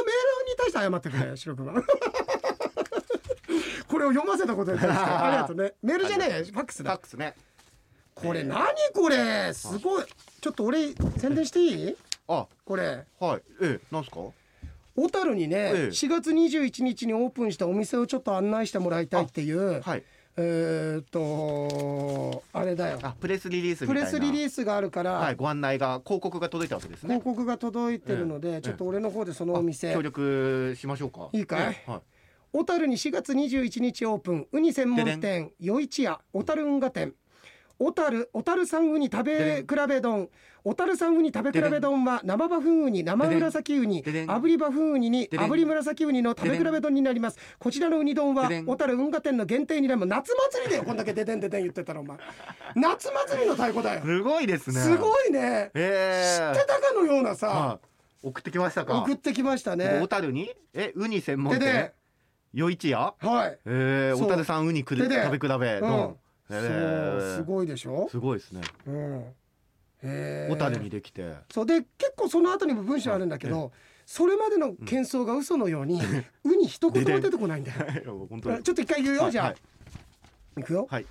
[0.56, 1.72] 対して謝ってくれ白熊。
[3.88, 5.00] これを読ませたことに対して。
[5.04, 5.74] ありがとうね。
[5.82, 6.90] メールじゃないよファックスだ。
[6.92, 7.34] ファックスね
[8.14, 9.52] これ何これ？
[9.52, 10.04] すごい。
[10.40, 11.96] ちょっと俺宣伝していい？
[12.28, 12.46] あ。
[12.64, 13.04] これ。
[13.20, 13.42] はい。
[13.62, 14.16] ええなんすか？
[14.96, 20.04] 小樽にね、ええ4月21日にオープンしたお店をちょっと案内してもらいたいっていう、はい。
[20.36, 22.98] えーっとあれだよ。
[23.02, 27.16] あプレスリリースみプレスリリースがあるから、はいご案内が広告が届いたわけですね。
[27.18, 29.92] 広告が届いてるので、ええちょっと俺の方でそのお店。
[29.92, 31.28] 協力しましょうか。
[31.32, 31.60] いいかい？
[31.72, 32.00] ええはい。
[32.52, 37.12] 小樽に4月21日オープンウニ専門で店余一屋小樽運河店
[37.78, 40.28] 小樽小樽産ウニ食べ比べ丼。
[40.62, 47.38] 小樽産ウニ食べ比べ丼は生バフンウニ生紫ウニ炙りバフンウニに炙り紫ウニの食べ比べ丼になります。
[47.58, 52.16] こちらのウニ丼は小樽運河店の限定になる夏祭りだよこんだけででんででん言ってたらお前。
[52.76, 54.02] 夏祭りの太鼓だよ。
[54.02, 54.80] すごいですね。
[54.80, 55.70] すごいね。
[55.74, 56.54] ええ。
[56.54, 57.48] 知ってたかのようなさ。
[57.48, 58.26] はい。
[58.28, 59.02] 送ってきましたか。
[59.02, 60.50] 送ってきました小ね樽に？
[60.72, 61.92] えウニ専門店？
[62.56, 63.14] 余一屋？
[63.20, 63.58] はい。
[63.66, 65.88] ええそう小樽さんウニくる食べ比べうん。
[65.88, 66.16] の
[66.48, 68.08] そうええすごいでしょ？
[68.10, 68.62] すごいですね。
[68.86, 69.24] うん。
[70.50, 71.34] 小樽にできて。
[71.50, 73.72] そうで結構その後にも文章あるんだけど、
[74.04, 76.00] それまでの喧騒が嘘のように、
[76.44, 77.72] ウに一言も出てこないんだ
[78.02, 78.28] よ。
[78.62, 80.86] ちょっと一回言うよ、じゃあ、はいい、くよ。
[80.90, 81.06] はい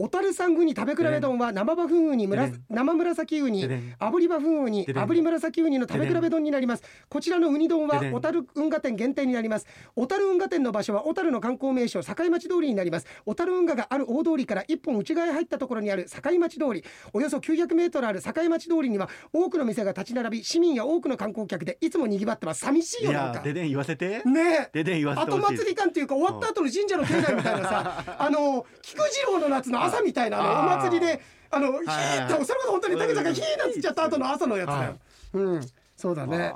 [0.00, 6.82] 小樽産ウニ食べ比べ丼は生バフンウニ生紫ウニ炙りバフンウニ炙り紫ウニの食べ比べ丼になります。
[7.10, 9.66] こちらのウニ丼は小樽運河店限定になります。
[9.94, 13.06] 小樽運河店の場所は小樽の観光名所境町通りになります。
[13.26, 16.82] 小樽運河がある大通りから一本内側へ入ったところにある境町通り。
[17.12, 22.60] およそ900メートルある境町通りには多くの店が立ち並び市民や多くの観光客でいつも賑わってます。
[22.60, 23.38] 寂しいいよなんか。
[23.40, 24.22] やででん言わせて。
[24.24, 24.82] ねえ。
[24.82, 28.16] ででん言わせて後祭り感っていうか終わった後の神社の境内みたいなさ。
[28.18, 31.20] あの菊次郎の夏の朝みたいなあのお祭りで
[31.50, 34.96] あのヒーってそれこそ本当に竹さんがヒーなんつっちゃった後の朝のやつだよはい。
[35.34, 35.60] うん
[35.96, 36.54] そうだね。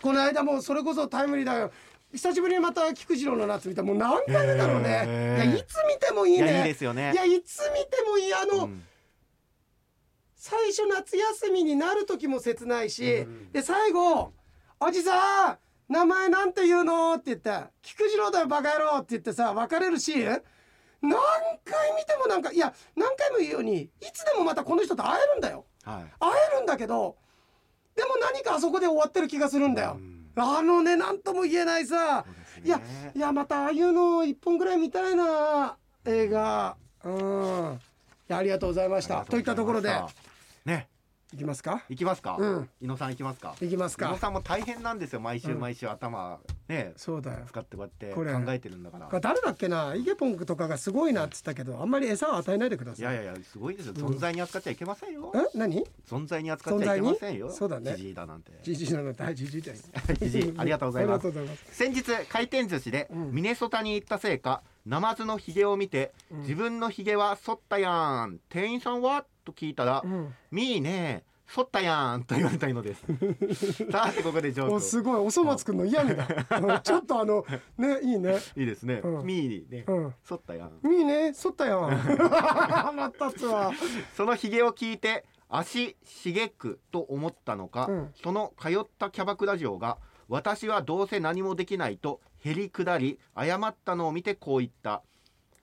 [0.00, 1.72] この間もそれこそタイムリーだよ。
[2.12, 4.88] 久しぶりにまた菊次郎の夏見たもう何回目だろうね。
[5.36, 6.44] いやいつ見てもいいね。
[6.44, 8.82] いやいいですよねいやいつ見てもいいあの、うん
[10.36, 14.34] 最初夏休みになる時も切ないし、で最後
[14.78, 15.58] 「おじさん
[15.90, 20.42] 名前なんて言うの?」って言って「菊次郎だよバカ野郎」って言ってさ別れるシーン？
[21.02, 21.12] 何
[21.64, 25.64] 回見てもなんかいや何回も言うようにいつでもまたこの人と会えるんだよ。
[25.84, 26.04] はい。
[26.18, 27.16] 会えるんだけど
[27.94, 29.96] でも何かあそこで終わってる気がするんだよ。
[29.98, 30.30] うん。
[30.36, 32.24] あのね何とも言えないさ。
[32.64, 32.80] いや
[33.14, 36.76] いやまたああいうの一本ぐらい見たいな映画。
[37.04, 37.80] うん。
[38.30, 39.24] ありがとうございました。
[39.26, 39.92] といったところで。
[40.64, 40.88] ね。
[41.32, 41.82] いきますか？
[41.88, 42.36] 行きますか？
[42.38, 42.70] うん。
[42.80, 43.56] 伊野さん行きますか？
[43.60, 44.06] いきますか。
[44.06, 45.20] 伊野さんも大変なんですよ。
[45.20, 46.38] 毎週うん毎週頭
[46.68, 47.40] ねそうだよ。
[47.46, 48.32] 使ってこうやこれ。
[48.32, 49.20] って考えてるんだから。
[49.20, 49.94] 誰だっけな？
[49.94, 53.00] イゲポンクとかがすごいなっつったけどあんまり餌を与えないでください。
[53.00, 53.94] いやいやいやすごいですよ。
[53.96, 54.06] うん。
[54.06, 55.32] 存在に扱っちゃいけませんよ。
[55.34, 55.58] え？
[55.58, 55.84] 何？
[56.08, 57.50] 存在に扱っちゃいけませんよ。
[57.50, 57.94] そうだね。
[57.96, 58.52] ジジイだなんて。
[58.62, 59.62] じじいなの大 じじい。
[59.62, 59.90] です
[60.20, 61.26] ジジイありがとうございます。
[61.26, 61.76] ありがとうございます。
[61.76, 63.30] 先日回転寿司でうん。
[63.32, 66.40] ミネソタに行ったせいかナマズのヒゲを見て、うん。
[66.40, 68.38] 自分のヒゲは剃ったやん。
[68.48, 69.24] 店員さんは？
[69.44, 70.34] と聞いたら、うん。
[70.50, 73.04] みーね剃ったやんと言われたいのです。
[73.90, 74.74] さてここでジョーク。
[74.74, 75.16] おすごい。
[75.18, 76.26] おそ松くんの嫌味だ。
[76.60, 76.80] うん。
[76.80, 77.44] ちょっとあの
[77.78, 78.38] ねいいね。
[78.56, 79.26] いいですね、うん。
[79.26, 80.14] みーね、うん。
[80.24, 80.92] 剃ったやん。
[80.92, 83.72] いいねそったよ 腹立つわ。
[84.16, 88.12] そのヒゲを聞いて足しげくと思ったのか、うん。
[88.22, 95.02] その通ったキャバクラ嬢が私はどうせ何もできないとへりくだり謝ったのを見てこう言った。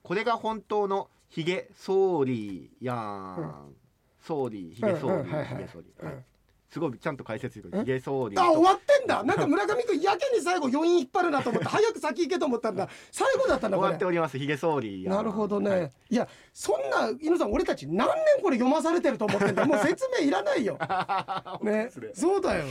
[0.04, 3.76] これが本当のヒゲソーリーやん、
[4.22, 6.10] ソーリーヒゲソーリうんうんはいはいーヒゲソーリー、うん。
[6.10, 6.26] はい。
[6.70, 7.76] すごいちゃんと解説してく。
[7.76, 7.80] え？
[7.80, 9.24] るヒゲソーリーあ終とわってんだ。
[9.24, 12.88] なんか村上くんやけに最後余韻引っ張るなと思って 早く先行けと思ったんだ。
[13.12, 14.38] 最後だったんだ終わっております。
[14.38, 15.92] ヒゲソーリーやんなるほどね、はい。
[16.12, 19.66] い、やそんな猪野さん俺たち何年これ読まされてると思ってんだ。
[19.66, 20.78] もう説明いらないよ。
[21.62, 21.90] ね。
[22.14, 22.66] そうだよ。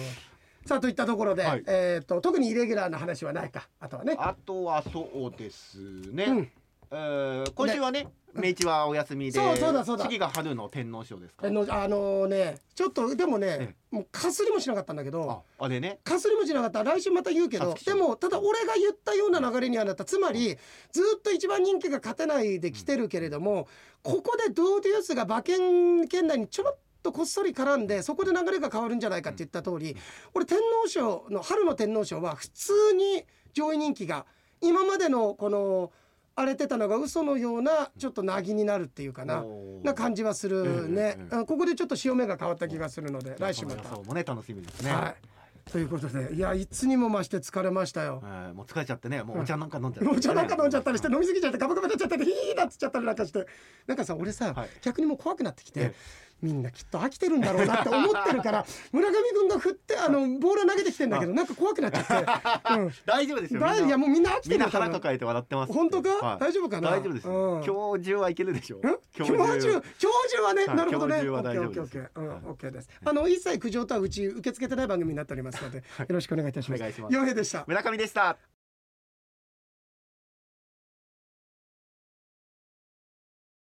[0.65, 1.65] さあといったところで、はい。
[1.67, 3.69] えっ、と特にイレギュラーな話はないか。
[3.81, 4.15] あとはね。
[4.19, 5.79] あとはそうです
[6.13, 6.39] ね、うん。
[6.39, 6.60] えー
[6.91, 10.05] 今週はね明治はお休みでそうそうだそうだ。
[10.05, 11.47] 次が春の天皇賞ですか。
[11.47, 16.01] あのあのねちょっとでもねえもうかすりもしなかったんだけどああれね。
[16.03, 16.83] かすりもしなかった。
[16.83, 19.93] 来週また言うけどでもただ俺が言ったような流れにはな。
[19.93, 20.57] ったつまり
[20.93, 23.69] ずっと一番人気が勝てないで来てるけれども
[24.03, 29.97] ここでドーデュースが馬券圏内にちょろっとこっそり絡んでそこで流れが変わるんじゃないかって言った通り
[30.35, 34.27] 俺天皇賞の春の天皇賞は普通に上位人気が
[34.61, 35.91] 今までのこの
[36.37, 39.45] 荒れてたのが嘘のようなちょっとなぎになるっていうかな
[39.83, 41.01] な感じはするね。
[41.01, 43.97] ええええあここでちょっと潮目が変わった気がするので来週また。
[43.97, 45.71] もね楽しみですね、はい。
[45.71, 48.23] ということでいやいつにも増して疲れましたよ。
[48.25, 53.47] えーもう疲れちゃってねもうお茶なんか飲んじゃって、お茶なんか飲んじゃったりして飲みすぎちゃってガバガバになっちゃったりヒーなっつっちゃったりなんかして
[53.87, 55.95] なんかさ俺さ、はい逆にもう怖くなってきて、え
[56.43, 62.15] みんなきっと飽きてるんだろうなって思ってるから 村上君が振ってあのボール投げてきてんだけどなんか怖くなっちゃって、
[62.75, 63.61] うん、大丈夫ですよ。
[63.61, 65.73] いやもうみんな飽きてみんなるよ多分腹抱えて笑ってます。
[65.73, 66.41] 本当か、はい。
[66.41, 66.91] 大丈夫かな？
[66.91, 67.65] 大丈夫です、うん。
[67.65, 70.77] 今日中はいけるでしょん今日中今日中はね、はい。
[70.77, 71.15] なるほどね。
[71.17, 72.39] 今日中は大丈夫ですケーオッケー、うんはい。
[72.47, 72.91] オッケーです。
[73.05, 76.83] あの一切苦情とはうち受け付けてない番組になっておりますので、よろしくお願いいたします。
[77.11, 77.65] 洋平でした。
[77.67, 78.37] 村上でした